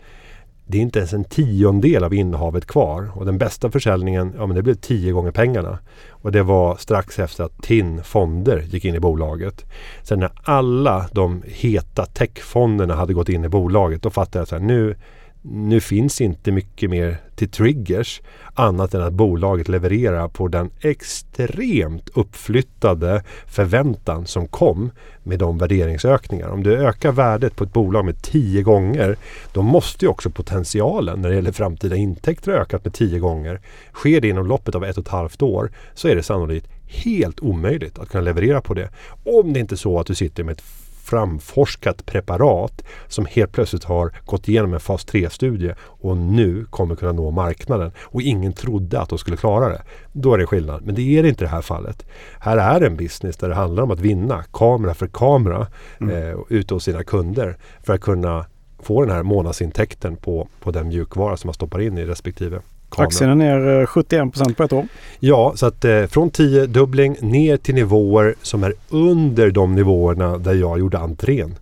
[0.67, 4.57] det är inte ens en tiondel av innehavet kvar och den bästa försäljningen, ja men
[4.57, 5.79] det blev tio gånger pengarna.
[6.11, 9.65] Och det var strax efter att TIN fonder gick in i bolaget.
[10.03, 14.63] Sen när alla de heta techfonderna hade gått in i bolaget då fattade jag att
[14.63, 14.97] nu,
[15.43, 18.23] nu finns inte mycket mer till triggers
[18.55, 24.91] annat än att bolaget levererar på den extremt uppflyttade förväntan som kom
[25.23, 26.49] med de värderingsökningar.
[26.49, 29.17] Om du ökar värdet på ett bolag med tio gånger
[29.53, 33.61] då måste ju också potentialen när det gäller framtida intäkter ha ökat med tio gånger.
[33.93, 37.41] Sker det inom loppet av ett och ett halvt år så är det sannolikt helt
[37.41, 38.89] omöjligt att kunna leverera på det.
[39.25, 40.63] Om det inte är så att du sitter med ett
[41.11, 47.13] framforskat preparat som helt plötsligt har gått igenom en fas 3-studie och nu kommer kunna
[47.13, 49.83] nå marknaden och ingen trodde att de skulle klara det.
[50.13, 50.83] Då är det skillnad.
[50.85, 52.07] Men det är det inte i det här fallet.
[52.41, 55.67] Här är en business där det handlar om att vinna kamera för kamera
[56.01, 56.17] mm.
[56.17, 58.47] eh, ute hos sina kunder för att kunna
[58.79, 62.61] få den här månadsintäkten på, på den mjukvara som man stoppar in i respektive
[62.91, 63.07] Kamera.
[63.07, 64.87] Aktien är ner 71 eh, procent på ett år.
[65.21, 70.39] Ja, så att eh, från 10 dubbling ner till nivåer som är under de nivåerna
[70.39, 71.55] där jag gjorde entrén.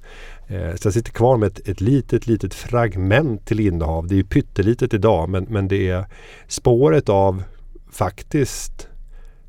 [0.49, 4.07] Eh, så jag sitter kvar med ett, ett litet, litet fragment till innehav.
[4.07, 6.05] Det är ju pyttelitet idag men, men det är
[6.49, 7.43] spåret av
[7.91, 8.89] faktiskt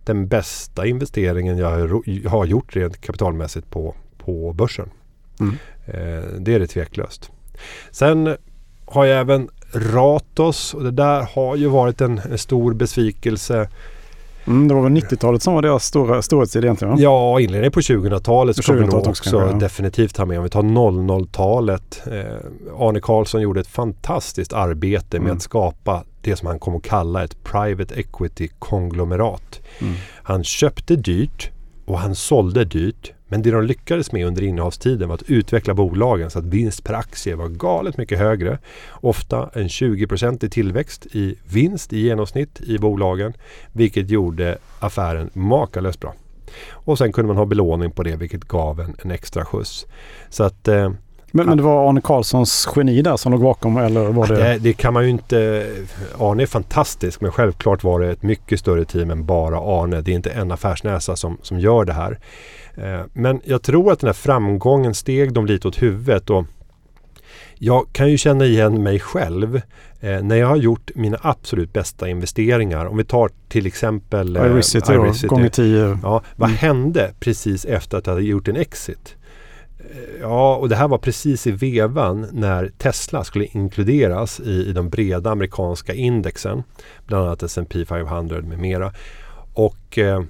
[0.04, 4.89] den bästa investeringen jag har gjort rent kapitalmässigt på, på börsen.
[5.39, 5.56] Mm.
[5.86, 7.32] Eh, det är det tveklöst.
[7.92, 8.36] Sen
[8.86, 13.69] har jag även Ratos och det där har ju varit en, stor besvikelse.
[14.47, 16.93] Mm, det var väl 90-talet som var deras stora storhetstid egentligen?
[16.93, 16.99] Va?
[16.99, 19.60] Ja, inledningen på 2000-talet ska 2000 vi nog också kanske, ja.
[19.60, 20.38] definitivt ha med.
[20.38, 22.01] Om vi tar 00-talet.
[22.05, 25.27] Eh, Arne Karlsson gjorde ett fantastiskt arbete mm.
[25.27, 29.62] med att skapa det som han kom att kalla ett private equity-konglomerat.
[29.79, 29.93] Mm.
[30.23, 31.51] Han köpte dyrt
[31.86, 33.13] och han sålde dyrt.
[33.30, 36.94] Men det de lyckades med under innehavstiden var att utveckla bolagen så att vinst per
[36.94, 38.58] aktie var galet mycket högre.
[38.92, 43.34] Ofta en 20% i tillväxt i vinst i genomsnitt i bolagen.
[43.72, 46.13] Vilket gjorde affären makalöst bra.
[46.70, 49.88] Och sen kunde man ha belåning på det vilket gav en, en extra skjuts.
[50.30, 50.92] Så att eh,
[51.32, 54.36] men, men, det var Arne Karlssons geni där som låg bakom eller var det?
[54.36, 54.58] det?
[54.58, 54.74] det?
[54.74, 55.68] kan man ju inte...
[56.20, 60.02] Arne är fantastisk men självklart var det ett mycket större team än bara Arne.
[60.02, 62.20] Det är inte en affärsnäsa som, som gör det här.
[62.76, 66.30] Eh, men jag tror att den här framgången steg dem lite åt huvudet.
[66.30, 66.46] Och
[67.56, 69.62] jag kan ju känna igen mig själv
[70.00, 72.86] eh, när jag har gjort mina absolut bästa investeringar.
[72.86, 75.28] Om vi tar till exempel eh, Irisity, Irisity.
[75.28, 76.00] gånger 10.
[76.04, 76.58] Ja, vad mm.
[76.58, 79.15] hände precis efter att jag hade gjort en exit?
[79.80, 84.74] Eh, ja, och det här var precis i vevan när Tesla skulle inkluderas i, i
[84.74, 86.63] de breda amerikanska indexen.
[87.06, 88.94] Bland annat S&P 500 med mera.
[89.54, 90.24] Och eh,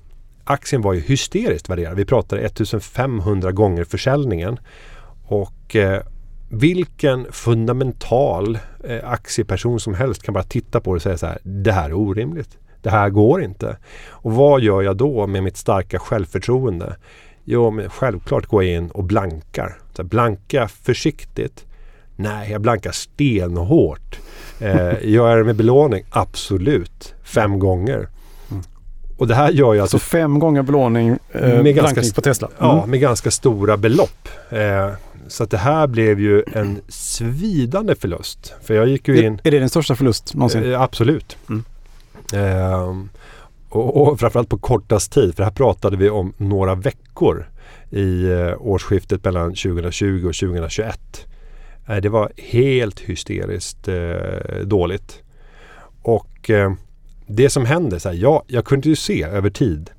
[0.44, 1.96] aktien var ju hysteriskt värderad.
[1.96, 4.60] Vi pratade 1500 gånger försäljningen.
[5.26, 6.02] Och eh,
[6.50, 11.40] vilken fundamental eh, aktieperson som helst kan bara titta på det och säga så här.
[11.44, 12.58] Det här är orimligt.
[12.82, 13.78] Det här går inte.
[14.10, 16.96] Och vad gör jag då med mitt starka självförtroende?
[17.52, 19.78] Jo, men självklart går jag in och blankar.
[19.94, 21.66] Så blanka försiktigt.
[22.16, 24.20] Nej, jag blankar stenhårt.
[24.60, 26.04] Eh, gör jag det med belåning?
[26.10, 27.14] Absolut.
[27.24, 28.08] Fem gånger.
[29.18, 29.90] Och det här gör ju att...
[29.90, 32.48] Så fem gånger belåning eh, med ganska, på Tesla?
[32.48, 32.78] Mm.
[32.78, 34.30] Ja, med ganska stora belopp.
[34.50, 34.90] Eh,
[35.28, 38.54] så att det här blev ju en svidande förlust.
[38.64, 39.42] För jag gick ju in...
[39.44, 40.72] Är det din största förlust någonsin?
[40.72, 41.38] Eh, absolut.
[41.50, 41.64] Mm.
[43.70, 45.36] Och, och framförallt på kortast tid.
[45.36, 47.50] För här pratade vi om några veckor
[47.90, 51.00] i eh, årsskiftet mellan 2020 och 2021.
[51.88, 55.22] Eh, det var helt hysteriskt eh, dåligt.
[56.02, 56.52] Och
[57.28, 59.90] det som hände, så här, ja, jag kunde ju se över tid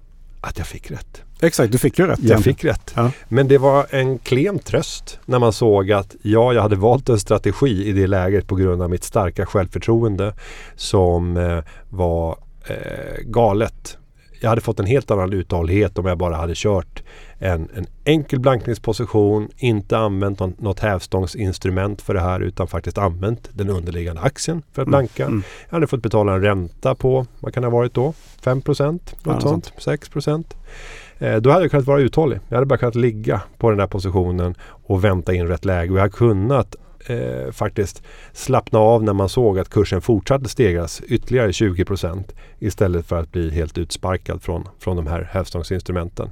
[0.40, 1.22] att jag fick rätt.
[1.42, 2.22] Exakt, du fick ju rätt.
[2.22, 2.92] Jag fick rätt.
[2.96, 3.10] Ja.
[3.28, 7.20] Men det var en klen tröst när man såg att ja, jag hade valt en
[7.20, 10.34] strategi i det läget på grund av mitt starka självförtroende
[10.76, 13.96] som eh, var eh, galet.
[14.40, 17.02] Jag hade fått en helt annan uthållighet om jag bara hade kört
[17.38, 23.48] en, en enkel blankningsposition, inte använt någon, något hävstångsinstrument för det här utan faktiskt använt
[23.52, 24.98] den underliggande aktien för att mm.
[24.98, 25.22] blanka.
[25.22, 25.34] Mm.
[25.34, 25.44] Mm.
[25.68, 28.12] Jag hade fått betala en ränta på, vad kan det ha varit då?
[28.42, 29.14] 5 procent?
[29.24, 29.72] Något ja, sånt?
[29.78, 30.56] 6 procent?
[31.18, 32.40] Eh, då hade jag kunnat vara uthållig.
[32.48, 35.92] Jag hade bara kunnat ligga på den där positionen och vänta in rätt läge.
[35.92, 41.02] Och jag hade kunnat eh, faktiskt slappna av när man såg att kursen fortsatte stegras
[41.06, 46.30] ytterligare 20 procent istället för att bli helt utsparkad från, från de här hävstångsinstrumenten.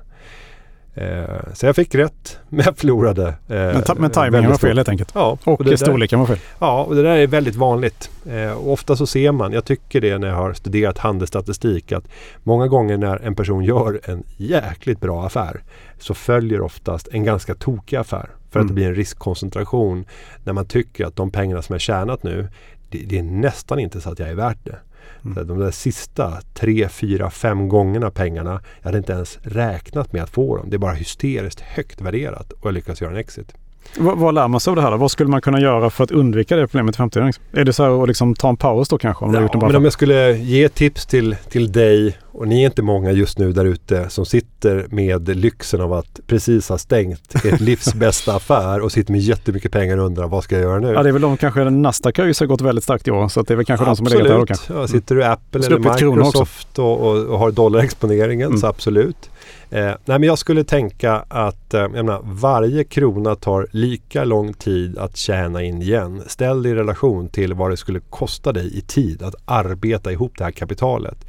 [1.01, 3.29] Eh, så jag fick rätt, men jag förlorade.
[3.29, 5.11] Eh, men, men tajmingen var fel helt enkelt?
[5.15, 5.39] Ja.
[5.45, 6.39] Och, och storleken var fel?
[6.59, 8.11] Ja, och det där är väldigt vanligt.
[8.31, 12.05] Eh, och ofta så ser man, jag tycker det när jag har studerat handelsstatistik, att
[12.43, 15.63] många gånger när en person gör en jäkligt bra affär
[15.99, 18.29] så följer oftast en ganska tokig affär.
[18.51, 18.67] För mm.
[18.67, 20.05] att det blir en riskkoncentration
[20.45, 22.49] när man tycker att de pengarna som jag tjänat nu,
[22.89, 24.79] det, det är nästan inte så att jag är värt det.
[25.25, 25.47] Mm.
[25.47, 30.31] De där sista tre, fyra, fem gångerna pengarna, jag hade inte ens räknat med att
[30.31, 30.71] få dem.
[30.71, 33.55] Det är bara hysteriskt högt värderat och jag lyckas göra en exit.
[33.97, 34.97] Vad, vad lär man sig av det här?
[34.97, 37.33] Vad skulle man kunna göra för att undvika det problemet i framtiden?
[37.53, 39.25] Är det så här att liksom ta en paus då kanske?
[39.25, 42.83] Om, ja, men om jag skulle ge tips till, till dig och ni är inte
[42.83, 47.61] många just nu där ute som sitter med lyxen av att precis ha stängt ert
[47.61, 50.93] livs bästa affär och sitter med jättemycket pengar och undrar vad ska jag göra nu?
[50.93, 53.43] Ja det är väl de kanske, Nasdaq har ju gått väldigt starkt i år så
[53.43, 54.13] det är väl kanske absolut.
[54.13, 57.39] de som har legat där då Ja, sitter du Apple eller Microsoft och, och, och,
[57.39, 58.59] har dollarexponeringen mm.
[58.59, 59.31] så absolut.
[59.71, 64.55] Eh, nej men jag skulle tänka att eh, jag menar, varje krona tar lika lång
[64.55, 66.23] tid att tjäna in igen.
[66.27, 70.33] Ställ det i relation till vad det skulle kosta dig i tid att arbeta ihop
[70.39, 71.27] det här kapitalet.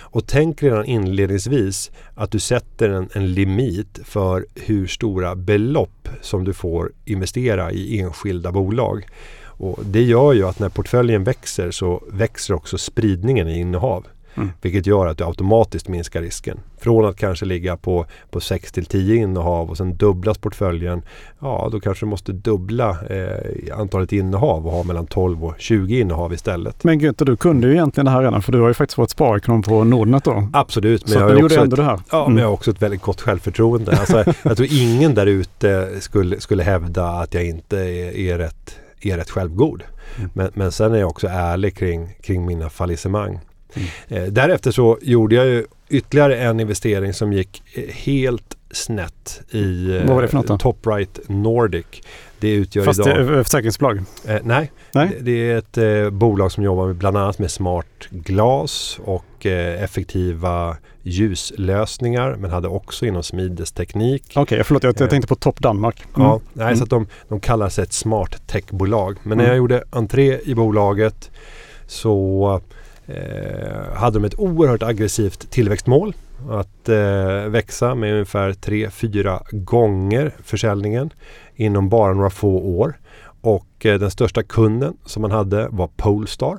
[0.00, 6.44] Och tänk redan inledningsvis att du sätter en, en limit för hur stora belopp som
[6.44, 9.06] du får investera i enskilda bolag.
[9.42, 14.06] Och det gör ju att när portföljen växer så växer också spridningen i innehav.
[14.34, 14.50] Mm.
[14.62, 16.60] Vilket gör att du automatiskt minskar risken.
[16.78, 21.02] Från att kanske ligga på, på 6 till 10 innehav och sen dubblas portföljen.
[21.38, 26.00] Ja, då kanske du måste dubbla eh, antalet innehav och ha mellan 12 och 20
[26.00, 26.84] innehav istället.
[26.84, 29.10] Men Günther, du kunde ju egentligen det här redan för du har ju faktiskt varit
[29.10, 30.48] sparekonom på Nordnet då.
[30.52, 31.02] Absolut.
[31.02, 32.00] Men Så jag, gjorde ändå ett, det här.
[32.10, 32.34] Ja, mm.
[32.34, 33.98] men jag har också ett väldigt gott självförtroende.
[33.98, 38.76] Alltså, jag tror ingen där ute skulle, skulle hävda att jag inte är, är, rätt,
[39.00, 39.82] är rätt självgod.
[40.16, 40.30] Mm.
[40.34, 43.40] Men, men sen är jag också ärlig kring, kring mina fallissemang.
[43.74, 43.88] Mm.
[44.08, 49.98] Eh, därefter så gjorde jag ju ytterligare en investering som gick eh, helt snett i
[49.98, 50.58] Vad var det för något då?
[50.58, 51.86] Top Right Nordic.
[52.40, 53.20] Det utgör Fast idag...
[53.20, 54.02] är försäkringsbolag?
[54.26, 55.08] Eh, nej, nej.
[55.08, 59.46] Det, det, är ett eh, bolag som jobbar med, bland annat med smart glas och
[59.46, 64.22] eh, effektiva ljuslösningar men hade också inom smidesteknik.
[64.30, 66.04] Okej, okay, förlåt jag, jag eh, tänkte på Top Danmark.
[66.16, 66.28] Mm.
[66.28, 66.76] Ja, nej, mm.
[66.76, 69.18] så att de, de kallar sig ett smart techbolag.
[69.22, 69.48] Men när mm.
[69.48, 71.30] jag gjorde entré i bolaget
[71.86, 72.60] så
[73.10, 76.14] eh, hade de ett oerhört aggressivt tillväxtmål.
[76.50, 81.10] Att eh, växa med ungefär 3-4 gånger försäljningen
[81.54, 82.98] inom bara några få år.
[83.40, 86.58] Och eh, den största kunden som man hade var Polestar.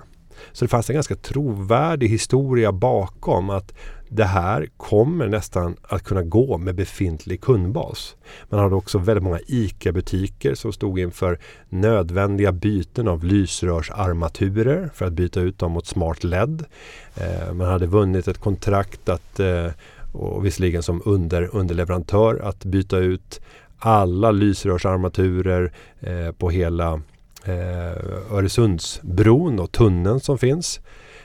[0.51, 3.73] Så det fanns en ganska trovärdig historia bakom att
[4.13, 8.15] det här kommer nästan att kunna gå med befintlig kundbas.
[8.49, 11.39] Man hade också väldigt många ICA-butiker som stod inför
[11.69, 16.65] nödvändiga byten av lysrörsarmaturer för att byta ut dem mot smart LED.
[17.15, 19.67] Eh, man hade vunnit ett kontrakt att, eh,
[20.11, 23.41] och visserligen som under, underleverantör, att byta ut
[23.77, 27.01] alla lysrörsarmaturer eh, på hela
[28.31, 30.79] Öresundsbron och tunneln som finns.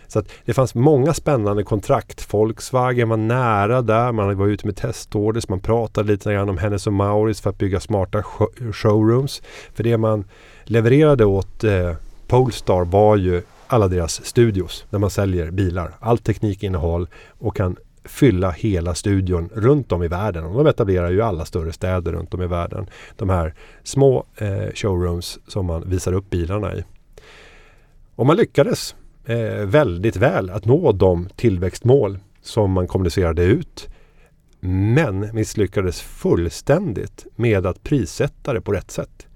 [0.09, 2.35] Så att det fanns många spännande kontrakt.
[2.35, 4.13] Volkswagen var nära där.
[4.13, 5.49] Man var ute med testorders.
[5.49, 8.23] Man pratade lite grann om Hennes och Mauritz för att bygga smarta
[8.73, 9.43] showrooms.
[9.75, 10.25] För det man
[10.65, 11.93] levererade åt eh,
[12.27, 15.93] Polestar var ju alla deras studios där man säljer bilar.
[16.01, 20.45] Allt teknikinnehåll och kan fylla hela studion runt om i världen.
[20.45, 22.87] Och de etablerar ju alla större städer runt om i världen.
[23.17, 26.85] De här små eh, showrooms som man visar upp bilarna i.
[28.15, 28.95] Och man lyckades
[29.27, 33.89] Eh, väldigt väl att nå de tillväxtmål som man kommunicerade ut.
[34.61, 39.27] Men misslyckades fullständigt med att prissätta det på rätt sätt.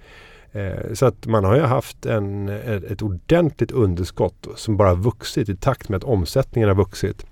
[0.52, 5.56] Eh, så att man har ju haft en, ett ordentligt underskott som bara vuxit i
[5.56, 7.26] takt med att omsättningen har vuxit.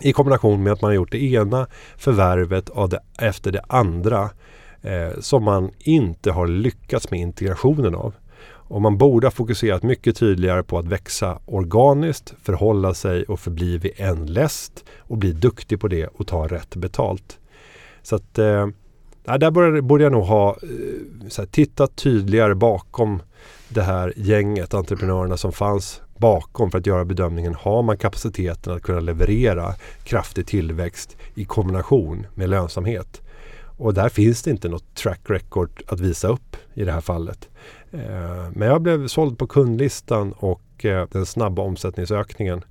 [0.00, 1.66] I kombination med att man har gjort det ena
[1.96, 4.30] förvärvet av det, efter det andra
[4.82, 8.14] eh, som man inte har lyckats med integrationen av.
[8.68, 13.78] Och man borde ha fokuserat mycket tydligare på att växa organiskt, förhålla sig och förbli
[13.78, 17.38] vid en läst och bli duktig på det och ta rätt betalt.
[18.02, 18.66] Så att eh,
[19.24, 20.56] där borde, borde jag nog ha
[21.38, 23.22] eh, tittat tydligare bakom
[23.68, 27.54] det här gänget entreprenörerna som fanns bakom för att göra bedömningen.
[27.54, 33.22] Har man kapaciteten att kunna leverera kraftig tillväxt i kombination med lönsamhet?
[33.78, 37.48] Och där finns det inte något track record att visa upp i det här fallet.
[37.96, 42.64] Eh, men jag blev såld på kundlistan och eh, den snabba omsättningsökningen.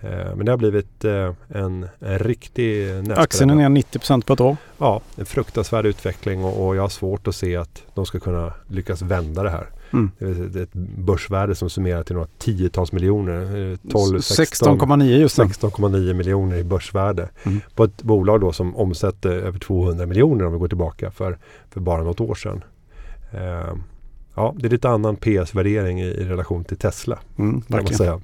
[0.00, 3.16] Eh, men det har blivit en, en riktig näskrälla.
[3.16, 4.56] Aktien är ner 90% på ett år.
[4.78, 8.52] Ja, en fruktansvärd utveckling och, och jag har svårt att se att de ska kunna
[8.68, 9.66] lyckas vända det här.
[9.92, 10.10] Mm.
[10.52, 13.44] Det är ett börsvärde som summerar till några tiotals miljoner.
[13.82, 17.28] 16,9 just 16,9 miljoner i börsvärde.
[17.42, 17.60] Mm.
[17.74, 21.38] På ett bolag då som omsätter över 200 miljoner om vi går tillbaka för,
[21.70, 22.64] för bara något år sedan.
[24.36, 27.18] Ja, det är lite annan PS-värdering i, i, relation till Tesla.
[27.38, 28.20] Mm, kan man säga.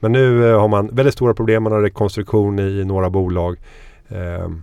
[0.00, 1.62] Men nu uh, har man väldigt stora problem.
[1.62, 3.56] Man har rekonstruktion i, några bolag.
[4.12, 4.56] Uh,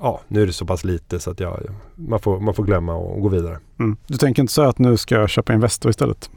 [0.00, 1.60] ja, nu är det så pass lite så att jag,
[1.94, 3.58] man, får, man får glömma och gå vidare.
[3.78, 3.96] Mm.
[4.06, 6.30] Du tänker inte säga att nu ska jag köpa Investor istället?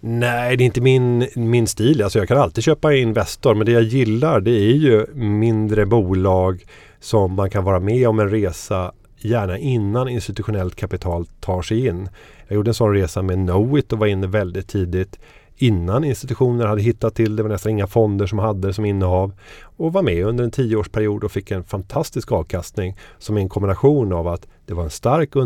[0.00, 2.02] Nej, det är inte min, min stil.
[2.02, 6.64] Alltså jag kan alltid köpa Investor men det jag gillar det är ju mindre bolag
[7.00, 12.08] som man kan vara med om en resa gärna innan institutionellt kapital tar sig in.
[12.48, 15.18] Jag gjorde en sån resa med Knowit och var inne väldigt tidigt
[15.58, 17.36] innan institutioner hade hittat till det.
[17.36, 19.32] Det var nästan inga fonder som hade det som innehav.
[19.60, 24.12] Och var med under en tioårsperiod och fick en fantastisk avkastning som är en kombination
[24.12, 25.36] av att det var en stark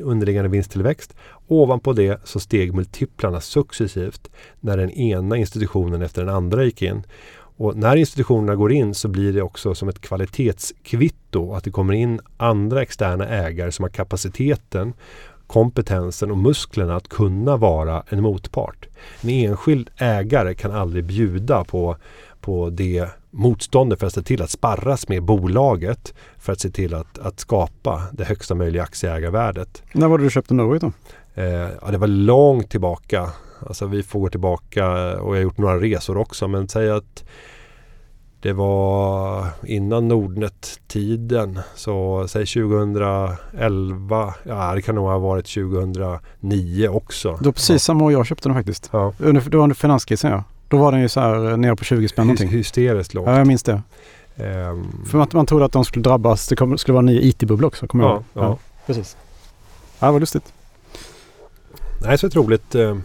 [0.00, 1.14] underliggande vinsttillväxt.
[1.46, 4.30] Ovanpå det så steg multiplarna successivt
[4.60, 7.02] när den ena institutionen efter den andra gick in.
[7.62, 11.94] Och när institutionerna går in så blir det också som ett kvalitetskvitto att det kommer
[11.94, 14.94] in andra externa ägare som har kapaciteten
[15.46, 18.88] kompetensen och musklerna att kunna vara en motpart.
[19.20, 21.96] En enskild ägare kan aldrig bjuda på,
[22.40, 26.94] på det motståndet för att se till att sparras med bolaget för att se till
[26.94, 29.82] att, att skapa det högsta möjliga aktieägarvärdet.
[29.92, 30.92] När var det du köpte Norway då?
[31.34, 33.30] Eh, ja, det var långt tillbaka.
[33.66, 34.86] Alltså vi får gå tillbaka
[35.20, 37.24] och jag har gjort några resor också men säg att
[38.42, 41.60] Det var innan Nordnet-tiden.
[41.74, 44.34] Så säg 2011.
[44.42, 47.36] Ja, det kan nog ha varit 2009 också.
[47.38, 47.78] Det var precis ja.
[47.78, 48.90] samma år jag köpte den faktiskt.
[48.92, 49.12] Ja.
[49.18, 50.44] Under, det var under finanskrisen ja.
[50.68, 52.48] Då var den ju så här eh, nere på 20 spänn någonting.
[52.48, 53.26] Hysteriskt lågt.
[53.26, 53.82] Ja, jag minns det.
[54.36, 56.48] Ehm, För man, man trodde att de skulle drabbas.
[56.48, 57.86] Det kom, skulle vara en ny IT-bubbla också.
[57.86, 58.50] Kommer jag ja, ihåg.
[58.50, 58.58] ja.
[58.86, 59.16] precis.
[59.98, 60.52] Ja, det var lustigt.
[62.02, 62.96] Nej, så ett roligt, eh,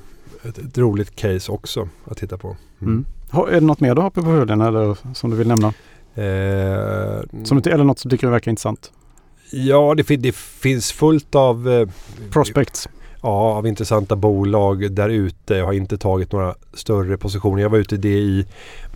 [0.44, 2.56] ett, ett roligt case också att titta på.
[2.82, 3.06] Mm.
[3.30, 5.68] Har, är det något mer du har på portföljen eller som du vill nämna?
[6.16, 8.92] Eh, Som du, eller något som tycker du verkar intressant?
[9.52, 11.88] Ja, det, det finns fullt av, eh,
[12.32, 12.90] Prospects.
[13.22, 15.56] ja, av intressanta bolag där ute.
[15.56, 17.62] Jag har inte tagit några större positioner.
[17.62, 18.46] Jag var ute i det i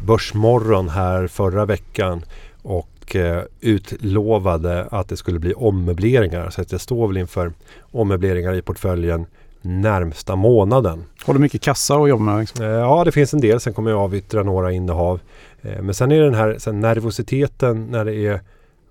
[0.06, 2.22] Börsmorgon här förra veckan
[2.62, 6.50] och eh, utlovade att det skulle bli ommöbleringar.
[6.50, 7.54] Så att jag står väl inför
[7.92, 9.26] ommöbleringar i portföljen
[9.62, 11.04] närmsta månaden.
[11.26, 12.40] Har du mycket kassa att jobba med?
[12.40, 12.66] Liksom?
[12.66, 13.60] Eh, Ja, det finns en del.
[13.60, 15.20] Sen kommer jag avyttra några innehav.
[15.62, 18.42] Eh, Men sen är det den här sen nervositeten när det är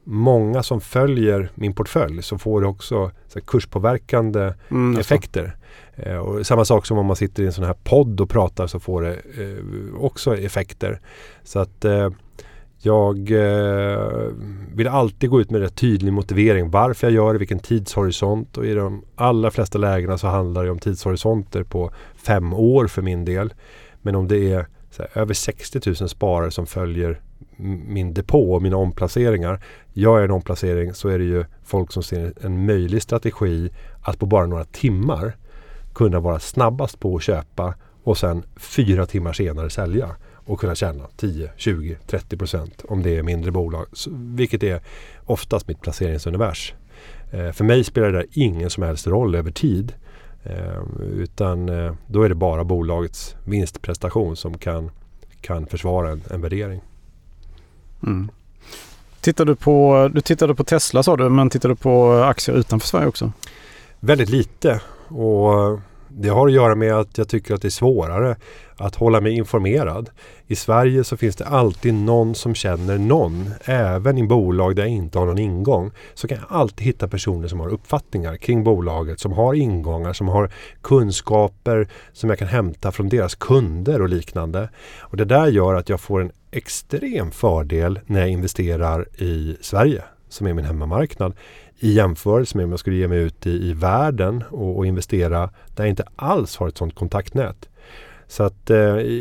[0.05, 5.57] många som följer min portfölj så får det också så kurspåverkande Mm, effekter.
[5.97, 8.67] Eh, Och samma sak som om man sitter i en sån här podd och pratar
[8.67, 11.01] så får det eh, också effekter.
[11.45, 12.11] Så att eh,
[12.83, 14.33] jag eh,
[14.75, 18.67] vill alltid gå ut med rätt tydlig motivering varför jag gör det, vilken tidshorisont och
[18.67, 23.25] i de allra flesta lägena så handlar det om tidshorisonter på fem år för min
[23.25, 23.55] del.
[24.03, 27.21] Men om det är så här, över 60 000 sparare som följer
[27.87, 29.61] min depå och mina omplaceringar.
[29.93, 33.71] Gör jag en omplacering så är det ju folk som ser en möjlig strategi
[34.03, 35.37] att på bara några timmar
[35.95, 37.75] kunna vara snabbast på att köpa
[38.05, 40.17] och sen fyra timmar senare sälja
[40.51, 43.87] och kunna tjäna 10, 20, 30 procent om det är mindre bolag.
[44.11, 44.81] Vilket är
[45.25, 46.75] oftast mitt placeringsunivers.
[47.31, 49.95] Eh, för mig spelar det där ingen som helst roll över tid.
[50.45, 50.83] Eh,
[51.13, 54.91] utan eh, då är det bara bolagets vinstprestation som kan,
[55.41, 56.81] kan försvara en, en värdering.
[58.03, 58.31] Mm.
[59.21, 62.89] Tittar du på, du tittade på Tesla sa du, men tittar du på aktier utanför
[62.89, 63.33] Sverige också?
[64.01, 64.81] Väldigt lite.
[65.09, 65.81] Och
[66.13, 68.37] det har att göra med att jag tycker att det är svårare
[68.77, 70.11] att hålla mig informerad.
[70.47, 73.51] I Sverige så finns det alltid någon som känner någon.
[73.65, 75.91] Även i bolag där jag inte har någon ingång.
[76.15, 79.21] Så kan jag alltid hitta personer som har uppfattningar kring bolaget.
[79.21, 80.53] Som har ingångar, som har
[80.83, 84.69] kunskaper som jag kan hämta från deras kunder och liknande.
[85.01, 90.03] Och det där gör att jag får en extrem fördel när jag investerar i Sverige.
[90.29, 91.35] Som är min hemmamarknad
[91.81, 95.51] i jämförelse med om jag skulle ge mig ut i, i världen och, och investera
[95.75, 97.69] där jag inte alls har ett sådant kontaktnät.
[98.27, 98.79] Så att eh,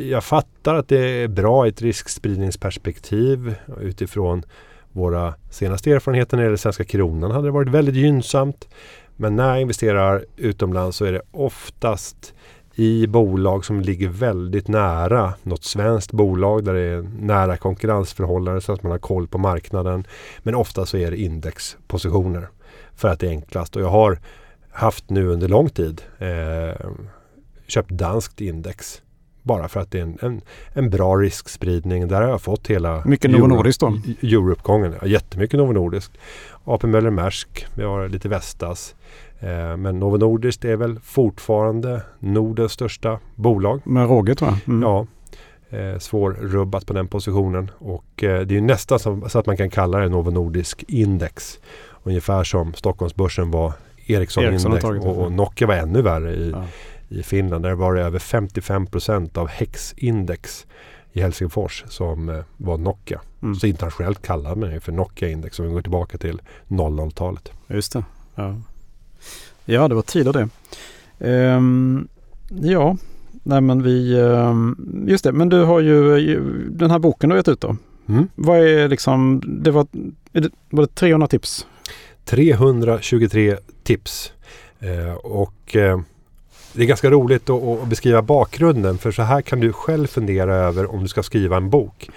[0.10, 4.44] jag fattar att det är bra i ett riskspridningsperspektiv utifrån
[4.92, 8.68] våra senaste erfarenheter när det gäller svenska kronan hade det varit väldigt gynnsamt.
[9.16, 12.34] Men när jag investerar utomlands så är det oftast
[12.80, 18.74] i bolag som ligger väldigt nära något svenskt bolag där det är nära konkurrensförhållanden så
[18.74, 20.08] att man har koll på marknaden.
[20.40, 22.50] Men ofta så är det indexpositioner
[22.96, 23.76] för att det är enklast.
[23.76, 24.20] Och jag har
[24.72, 26.90] haft nu under lång tid eh,
[27.68, 29.02] köpt danskt index.
[29.42, 30.42] Bara för att det är en, en,
[30.74, 32.08] en bra riskspridning.
[32.08, 33.88] Där har jag fått hela Mycket Novo Nordisk då?
[34.22, 34.96] Europgången.
[35.02, 36.12] Ja, jättemycket Novo Nordisk.
[36.64, 37.66] AP Möller Maersk.
[37.76, 38.96] Vi har lite Vestas.
[39.40, 43.82] Eh, men Novo Nordisk är väl fortfarande Nordens största bolag.
[43.88, 44.60] Med råge tror jag.
[44.76, 44.82] Mm.
[44.90, 45.08] Ja,
[45.78, 47.72] eh, svårrubbat på den positionen.
[47.78, 50.84] Och eh, det är ju nästan som, så att man kan kalla det Novo Nordisk
[50.88, 51.60] index.
[52.04, 53.74] Ungefär som Stockholmsbörsen var
[54.08, 56.64] Ericsson, Ericsson index och, och Nokia var ännu värre i, Ja.
[57.10, 57.64] i Finland.
[57.64, 60.66] Där var det över 55 procent av HEX-index
[61.14, 63.22] i Helsingfors som eh, var Nokia.
[63.42, 63.56] Mm.
[63.56, 67.52] Så internationellt kallar man det för Nokia-index om vi går tillbaka till 00-talet.
[67.68, 68.04] Just det.
[68.36, 68.56] Ja,
[69.74, 70.50] ja det var tider det.
[71.20, 72.08] Ehm,
[72.50, 72.98] ja,
[73.44, 74.20] nej men vi...
[74.20, 77.76] ehm, just det, men du har ju den här boken du har gett ut då.
[78.10, 78.28] Mm.
[78.36, 79.42] Vad är liksom...
[79.64, 79.88] Det var,
[80.32, 81.68] det, var det 300 tips?
[82.26, 84.32] 323 tips.
[84.80, 86.00] Eh, och eh,
[86.74, 90.56] det är ganska roligt att, att beskriva bakgrunden för så här kan du själv fundera
[90.56, 92.10] över om du ska skriva en bok.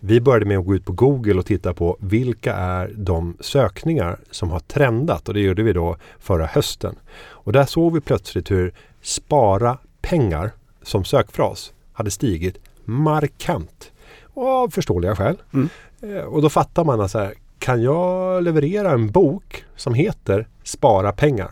[0.00, 4.18] Vi började med att gå ut på Google och titta på vilka är de sökningar
[4.30, 6.94] som har trendat och det gjorde vi då förra hösten.
[7.20, 8.72] Och där såg vi plötsligt hur
[9.02, 10.50] spara pengar
[10.82, 13.92] som sökfras hade stigit markant.
[14.34, 15.36] Av förståeliga skäl.
[15.52, 15.68] Mm.
[16.02, 20.48] Eh, Och då fattar man att så här, kan jag leverera en bok som heter
[20.64, 21.50] Spara pengar?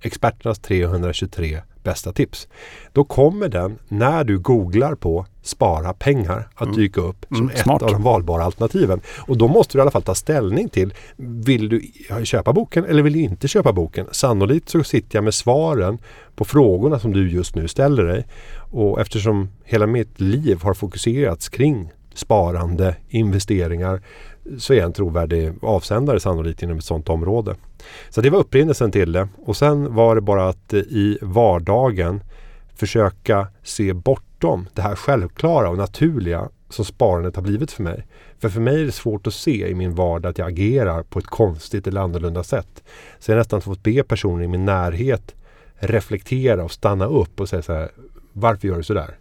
[0.00, 2.48] Experternas 323 bästa tips.
[2.92, 6.76] Då kommer den när du googlar på spara pengar att Mm.
[6.76, 7.82] dyka upp som Mm, ett smart.
[7.82, 9.00] av de valbara alternativen.
[9.20, 11.82] Och då måste du i alla fall ta ställning till vill du
[12.24, 14.06] köpa boken eller vill du inte köpa boken?
[14.12, 15.98] Sannolikt så sitter jag med svaren
[16.34, 18.26] på frågorna som du just nu ställer dig.
[18.70, 24.02] Och eftersom hela mitt liv har fokuserats kring sparande, investeringar
[24.58, 27.56] så är jag en trovärdig avsändare sannolikt inom ett sådant område.
[28.10, 29.28] Så det var upprinnelsen till det.
[29.44, 32.20] Och sen var det bara att eh, i vardagen
[32.74, 38.06] försöka se bortom det här självklara och naturliga som sparandet har blivit för mig.
[38.38, 41.18] För för mig är det svårt att se i min vardag att jag agerar på
[41.18, 42.82] ett konstigt eller annorlunda sätt.
[43.18, 45.34] Så jag har nästan fått be personer i min närhet
[45.74, 47.90] reflektera och stanna upp och säga så här.
[48.32, 49.16] Varför gör du sådär?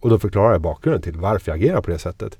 [0.00, 2.38] Och då förklarar jag bakgrunden till varför jag agerar på det sättet.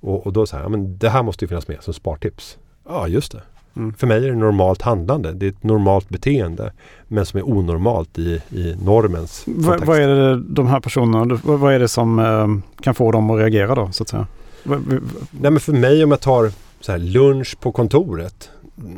[0.00, 2.58] Och, och då säger jag, men det här måste ju finnas med som spartips.
[2.88, 3.42] Ja, just det.
[3.76, 3.94] Mm.
[3.94, 5.32] För mig är det normalt handlande.
[5.32, 6.72] Det är ett normalt beteende.
[7.08, 11.74] Men som är onormalt i, i normens Va, Vad är det de här personerna, vad
[11.74, 14.26] är det som eh, kan få dem att reagera då så att säga?
[14.64, 18.50] Nej men för mig om jag tar så här, lunch på kontoret.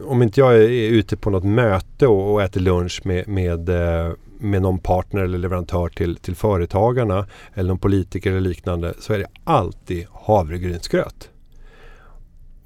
[0.04, 4.12] Om inte jag är ute på något möte och, och äter lunch med, med, eh,
[4.38, 9.18] med någon partner eller leverantör till, till företagarna eller någon politiker eller liknande så är
[9.18, 11.30] det alltid havregrynsgröt.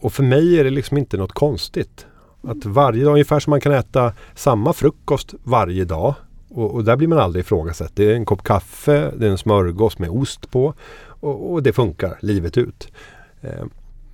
[0.00, 2.06] Och för mig är det liksom inte något konstigt.
[2.42, 6.14] Att varje dag, ungefär som man kan äta samma frukost varje dag.
[6.48, 7.92] Och, och där blir man aldrig ifrågasatt.
[7.94, 10.74] Det är en kopp kaffe, det är en smörgås med ost på.
[11.20, 12.92] Och, och det funkar livet ut.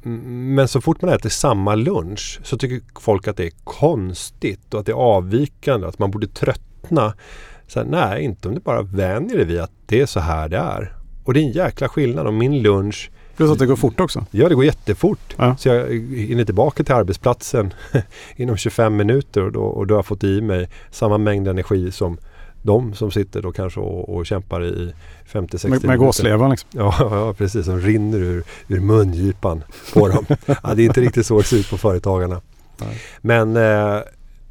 [0.07, 4.81] Men så fort man äter samma lunch så tycker folk att det är konstigt och
[4.81, 5.87] att det är avvikande.
[5.87, 7.15] Att man borde tröttna.
[7.67, 10.49] Så här, nej, inte om du bara vänjer dig vid att det är så här
[10.49, 10.97] det är.
[11.25, 14.27] Och det är en jäkla skillnad om min lunch Plus att det går fort också.
[14.31, 15.35] Ja, det går jättefort.
[15.37, 15.57] Ja.
[15.57, 15.87] Så jag
[16.17, 17.75] hinner tillbaka till arbetsplatsen
[18.37, 21.93] inom 25 minuter och då, och då har jag fått i mig samma mängd energi
[21.93, 22.19] som
[22.65, 24.95] de som sitter då kanske och, och kämpar i
[25.33, 25.89] 50-60 minuter.
[25.89, 26.71] Med gåslevan liksom.
[26.73, 27.67] Ja, ja, precis.
[27.67, 30.27] Som rinner ur, ur mungipan på dem.
[30.47, 32.41] ja, det är inte riktigt så det ser ut på företagarna.
[32.81, 33.01] Nej.
[33.21, 34.03] Men, eh,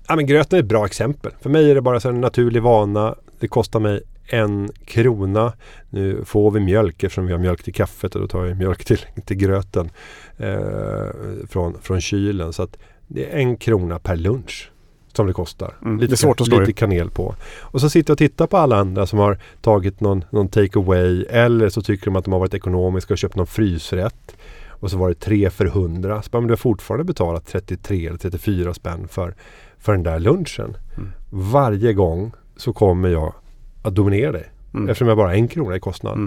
[0.07, 1.31] ja, men gröten är ett bra exempel.
[1.41, 3.15] För mig är det bara så en naturlig vana.
[3.39, 5.53] Det kostar mig en krona.
[5.89, 8.85] Nu får vi mjölk eftersom vi har mjölk till kaffet och då tar vi mjölk
[8.85, 9.89] till, till gröten
[10.37, 11.07] eh,
[11.49, 12.53] från, från kylen.
[12.53, 14.69] Så att det är en krona per lunch
[15.15, 15.73] som det kostar.
[15.81, 17.35] Mm, lite, det svårt att lite kanel på.
[17.59, 20.79] Och så sitter jag och tittar på alla andra som har tagit någon, någon take
[20.79, 24.35] away eller så tycker de att de har varit ekonomiska och köpt någon frysrätt.
[24.69, 26.21] Och så var det tre för hundra.
[26.21, 29.35] Så men du har fortfarande betalat 33 eller 34 spänn för,
[29.79, 30.77] för den där lunchen.
[30.97, 31.11] Mm.
[31.29, 33.33] Varje gång så kommer jag
[33.81, 34.51] att dominera dig.
[34.73, 34.89] Mm.
[34.89, 36.17] Eftersom jag bara har en krona i kostnad.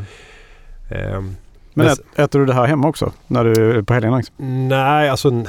[1.16, 1.36] Um,
[1.76, 3.12] men ät, äter du det här hemma också?
[3.26, 4.16] När du är på helgerna?
[4.16, 4.68] Liksom?
[4.68, 5.44] Nej, alltså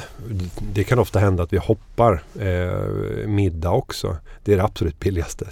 [0.72, 4.16] det kan ofta hända att vi hoppar eh, middag också.
[4.44, 5.44] Det är det absolut billigaste.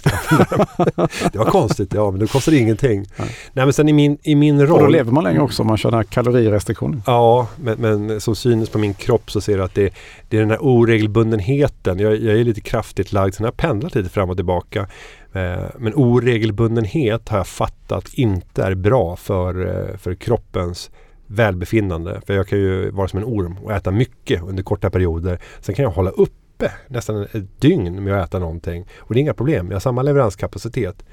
[1.31, 3.05] det var konstigt, ja men det kostar ingenting.
[3.15, 3.35] Nej.
[3.53, 4.71] Nej men sen i min, i min roll.
[4.71, 7.01] Och då lever man länge också om man kör den här kalorirestriktionen.
[7.05, 9.93] Ja, men, men som synes på min kropp så ser du att det,
[10.29, 11.99] det är den här oregelbundenheten.
[11.99, 14.87] Jag, jag är lite kraftigt lagd, sen har jag pendlat lite fram och tillbaka.
[15.33, 20.91] Eh, men oregelbundenhet har jag fattat inte är bra för, eh, för kroppens
[21.27, 22.21] välbefinnande.
[22.25, 25.39] För jag kan ju vara som en orm och äta mycket under korta perioder.
[25.59, 28.85] Sen kan jag hålla uppe nästan ett dygn med att äta någonting.
[28.97, 29.67] Och det är inga problem.
[29.67, 31.05] Jag har samma leveranskapacitet.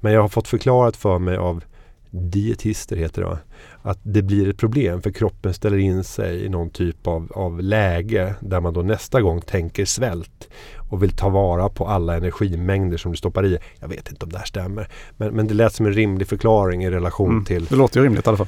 [0.00, 1.64] Men jag har fått förklarat för mig av
[2.10, 3.38] dietister heter det va?
[3.82, 7.60] Att det blir ett problem för kroppen ställer in sig i någon typ av, av
[7.60, 10.48] läge där man då nästa gång tänker svält
[10.90, 13.58] och vill ta vara på alla energimängder som du stoppar i.
[13.80, 14.88] Jag vet inte om det här stämmer.
[15.16, 17.64] Men, men det lät som en rimlig förklaring i relation mm, till...
[17.64, 18.46] Det låter ju rimligt i alla fall.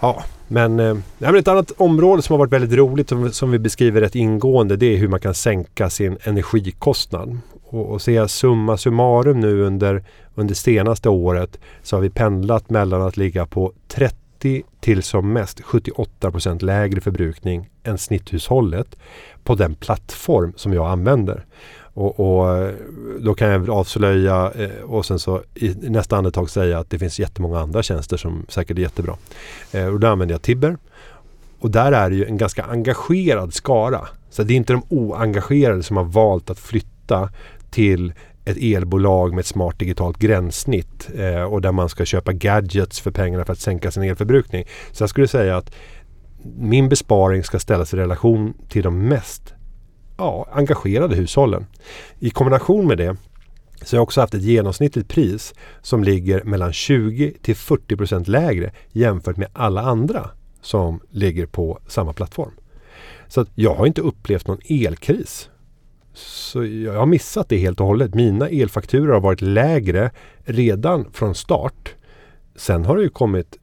[0.00, 3.58] Ja, men, eh, men ett annat område som har varit väldigt roligt som, som vi
[3.58, 7.38] beskriver rätt ingående det är hur man kan sänka sin energikostnad.
[7.70, 10.04] Och, och ser summa summarum nu under,
[10.38, 15.60] under senaste året så har vi pendlat mellan att ligga på 30 till som mest
[15.60, 18.96] 78% lägre förbrukning än snitthushållet
[19.44, 21.44] på den plattform som jag använder.
[21.98, 22.74] Och, och, eh,
[23.20, 27.20] då kan jag avslöja eh, och sen så i nästa andetag säga att det finns
[27.20, 29.16] jättemånga andra tjänster som säkert är jättebra.
[29.72, 30.76] Eh, och då använder jag Tibber.
[31.58, 34.08] Och där är det ju en ganska engagerad skara.
[34.30, 37.30] Så det är inte de oengagerade som har valt att flytta
[37.70, 38.12] till
[38.48, 43.10] ett elbolag med ett smart digitalt gränssnitt eh, och där man ska köpa gadgets för
[43.10, 44.64] pengarna för att sänka sin elförbrukning.
[44.92, 45.74] Så jag skulle säga att
[46.58, 49.54] min besparing ska ställas i relation till de mest
[50.16, 51.66] ja, engagerade hushållen.
[52.18, 53.16] I kombination med det
[53.82, 58.28] så har jag också haft ett genomsnittligt pris som ligger mellan 20 till 40 procent
[58.28, 60.30] lägre jämfört med alla andra
[60.60, 62.52] som ligger på samma plattform.
[63.28, 65.50] Så jag har inte upplevt någon elkris.
[66.18, 68.14] Så jag har missat det helt och hållet.
[68.14, 70.10] Mina elfakturor har varit lägre
[70.44, 71.94] redan från start.
[72.56, 73.58] Sen har det ju kommit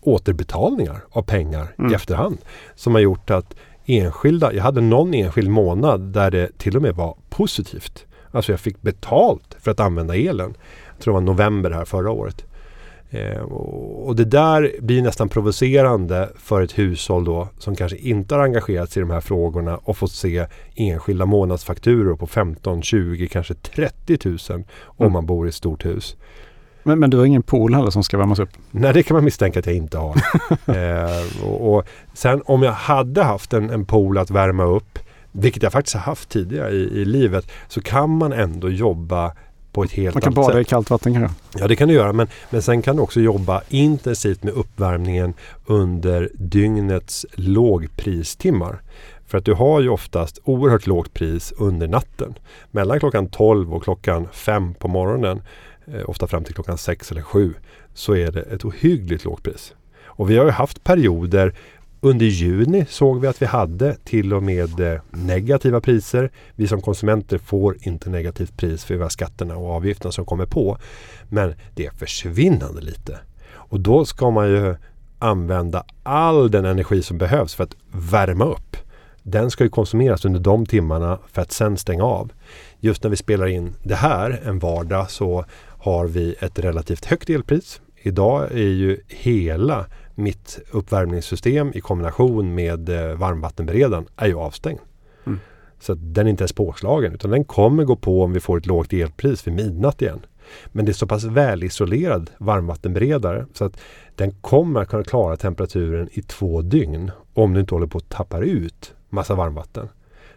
[0.00, 1.92] återbetalningar av pengar mm.
[1.92, 2.38] i efterhand
[2.74, 3.54] som har gjort att
[3.86, 8.06] enskilda, jag hade någon enskild månad där det till och med var positivt.
[8.30, 10.54] Alltså jag fick betalt för att använda elen.
[10.94, 12.44] Jag tror det var november här förra året.
[13.10, 18.42] Eh, och det där blir nästan provocerande för ett hushåll då som kanske inte har
[18.42, 23.54] engagerat sig i de här frågorna och fått se enskilda månadsfakturor på 15, 20, kanske
[23.54, 24.38] 30 000
[24.84, 25.12] om mm.
[25.12, 26.16] man bor i ett stort hus.
[26.82, 28.50] Men, men, du har ingen pool heller som ska värmas upp?
[28.70, 30.16] Nej, det kan man misstänka att jag inte har.
[30.66, 31.84] eh, och, och,
[32.14, 34.98] sen om jag hade haft en, en pool att värma upp,
[35.32, 39.32] vilket jag faktiskt har haft tidigare i, i livet, så kan man ändå jobba
[39.78, 41.34] på ett helt Man kan bada i kallt vatten kanske?
[41.58, 45.34] Ja det kan du göra men, men sen kan du också jobba intensivt med uppvärmningen
[45.66, 48.82] under dygnets lågpristimmar.
[49.26, 52.34] För att du har ju oftast oerhört lågt pris under natten.
[52.70, 55.42] Mellan klockan 12 och klockan 5 på morgonen,
[55.86, 57.54] eh, ofta fram till klockan 6 eller 7,
[57.94, 59.74] så är det ett ohyggligt lågt pris.
[60.04, 61.54] Och vi har ju haft perioder
[62.00, 66.30] under juni såg vi att vi hade till och med eh, negativa priser.
[66.54, 70.78] Vi som konsumenter får inte negativt pris för de skatterna och avgifterna som kommer på.
[71.28, 73.18] Men det är försvinnande lite.
[73.50, 74.76] Och då ska man ju
[75.18, 78.76] använda all den energi som behövs för att värma upp.
[79.22, 82.32] Den ska ju konsumeras under de timmarna för att sen stänga av.
[82.80, 85.44] Just när vi spelar in det här en vardag så
[85.78, 87.80] har vi ett relativt högt elpris.
[88.02, 89.86] Idag är ju hela
[90.18, 94.80] mitt uppvärmningssystem i kombination med eh, varmvattenberedaren är ju avstängd.
[95.26, 95.38] Mm.
[95.80, 98.66] Så den är inte ens påslagen utan den kommer gå på om vi får ett
[98.66, 100.20] lågt elpris vid midnatt igen.
[100.66, 103.80] Men det är så pass välisolerad varmvattenberedare så att
[104.14, 108.08] den kommer att kunna klara temperaturen i två dygn om du inte håller på att
[108.08, 109.88] tappa ut massa varmvatten.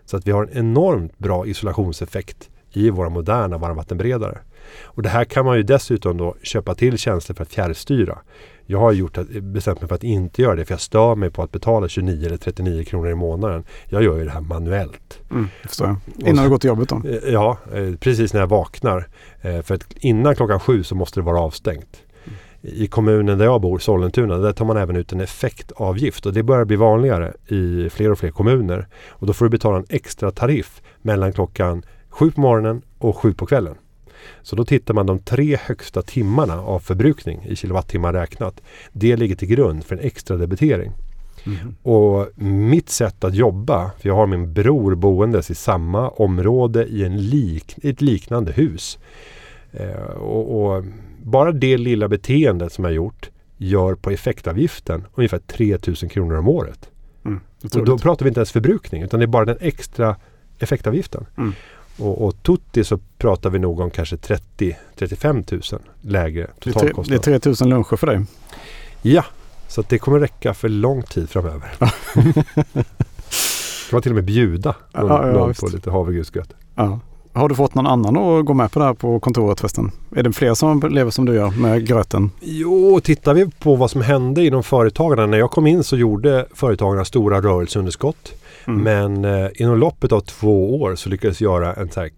[0.05, 4.37] Så att vi har en enormt bra isolationseffekt i våra moderna varmvattenberedare.
[4.83, 8.19] Och det här kan man ju dessutom då köpa till tjänster för att fjärrstyra.
[8.71, 11.43] Jag har gjort, bestämt mig för att inte göra det för jag stör mig på
[11.43, 13.63] att betala 29 eller 39 kronor i månaden.
[13.85, 15.19] Jag gör ju det här manuellt.
[15.31, 16.29] Mm, förstår jag.
[16.29, 17.01] Innan du går till jobbet då?
[17.05, 19.07] Eh, ja, eh, precis när jag vaknar.
[19.41, 22.03] Eh, för att innan klockan sju så måste det vara avstängt.
[22.61, 26.43] I kommunen där jag bor, Sollentuna, där tar man även ut en effektavgift och det
[26.43, 28.87] börjar bli vanligare i fler och fler kommuner.
[29.09, 33.33] Och då får du betala en extra tariff mellan klockan sju på morgonen och sju
[33.33, 33.75] på kvällen.
[34.41, 38.61] Så då tittar man de tre högsta timmarna av förbrukning i kilowattimmar räknat.
[38.91, 40.91] Det ligger till grund för en extra debitering.
[41.45, 41.75] Mm.
[41.83, 47.03] Och mitt sätt att jobba, för jag har min bror boendes i samma område i
[47.03, 48.99] en lik, ett liknande hus.
[49.71, 50.85] Eh, och, och,
[51.23, 56.89] bara det lilla beteendet som jag gjort gör på effektavgiften ungefär 3000 kronor om året.
[57.25, 57.39] Mm,
[57.75, 60.15] och då pratar vi inte ens förbrukning utan det är bara den extra
[60.59, 61.25] effektavgiften.
[61.37, 61.53] Mm.
[61.97, 67.21] Och, och Tutti så pratar vi nog om kanske 30-35 000 lägre totalkostnad.
[67.21, 68.25] Det är 3 000 luncher för dig?
[69.01, 69.25] Ja,
[69.67, 71.71] så det kommer räcka för lång tid framöver.
[73.91, 76.53] kan man till och med bjuda någon, ja, ja, någon på lite havregrynsgröt.
[76.75, 76.99] Ja.
[77.33, 79.91] Har du fått någon annan att gå med på det här på kontoret förresten?
[80.15, 82.31] Är det fler som lever som du gör med gröten?
[82.39, 85.25] Jo, tittar vi på vad som hände inom företagarna.
[85.25, 88.33] När jag kom in så gjorde företagarna stora rörelseunderskott.
[88.67, 88.81] Mm.
[88.83, 92.09] Men eh, inom loppet av två år så lyckades göra en så här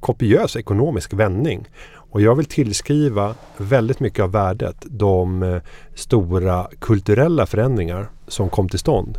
[0.00, 1.68] kopiös ekonomisk vändning.
[1.92, 5.56] Och jag vill tillskriva väldigt mycket av värdet de eh,
[5.94, 9.18] stora kulturella förändringar som kom till stånd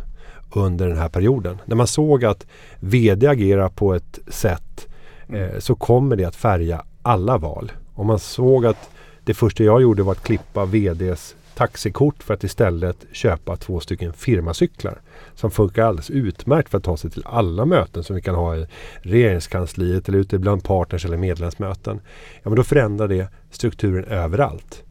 [0.54, 1.58] under den här perioden.
[1.64, 2.46] När man såg att
[2.80, 4.88] VD agerar på ett sätt
[5.28, 7.72] eh, så kommer det att färga alla val.
[7.94, 8.90] Om man såg att
[9.24, 14.12] det första jag gjorde var att klippa VDs taxikort för att istället köpa två stycken
[14.12, 15.00] firmacyklar
[15.34, 18.56] som funkar alldeles utmärkt för att ta sig till alla möten som vi kan ha
[18.56, 18.66] i
[19.00, 22.00] regeringskansliet eller ute bland partners eller medlemsmöten.
[22.42, 24.82] Ja, men då förändrar det strukturen överallt.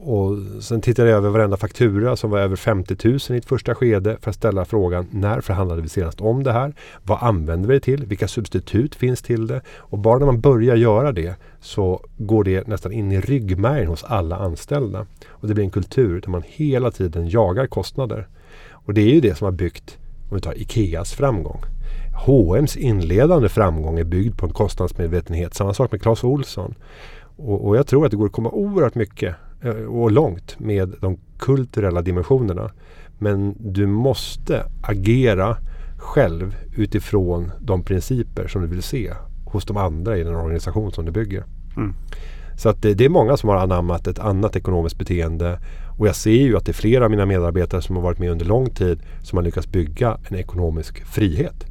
[0.00, 3.74] Och sen tittade jag över varenda faktura som var över 50 000 i ett första
[3.74, 6.74] skede för att ställa frågan när förhandlade vi senast om det här?
[7.02, 8.06] Vad använder vi det till?
[8.06, 9.60] Vilka substitut finns till det?
[9.76, 14.04] Och bara när man börjar göra det så går det nästan in i ryggmärgen hos
[14.04, 15.06] alla anställda.
[15.28, 18.28] Och det blir en kultur där man hela tiden jagar kostnader.
[18.70, 19.98] Och det är ju det som har byggt,
[20.30, 21.60] om vi tar Ikeas framgång.
[22.26, 25.54] H&M's inledande framgång är byggd på en kostnadsmedvetenhet.
[25.54, 26.74] Samma sak med Clas Ohlson.
[27.36, 29.34] Och, och jag tror att det går att komma oerhört mycket
[29.88, 32.70] och långt med de kulturella dimensionerna.
[33.18, 35.56] Men du måste agera
[35.96, 39.12] själv utifrån de principer som du vill se
[39.44, 41.44] hos de andra i den organisation som du bygger.
[41.76, 41.94] Mm.
[42.56, 45.60] Så att det, det, är många som har anammat ett annat ekonomiskt beteende.
[45.98, 48.30] Och jag ser ju att det är flera av mina medarbetare som har varit med
[48.30, 51.66] under lång tid som har lyckats bygga en ekonomisk frihet.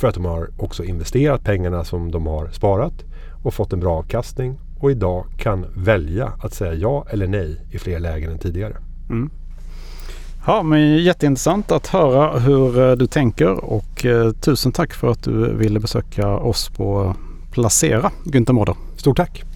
[0.00, 3.04] För att de har också investerat pengarna som de har sparat
[3.42, 7.78] och fått en bra avkastning och idag kan välja att säga ja eller nej i
[7.78, 8.76] fler lägen än tidigare.
[9.10, 9.30] Mm.
[10.46, 15.22] Ja, men jätteintressant att höra hur eh, du tänker och eh, tusen tack för att
[15.22, 17.14] du ville besöka oss på
[17.50, 18.74] Placera, Günther Mårder.
[18.96, 19.49] Stort tack!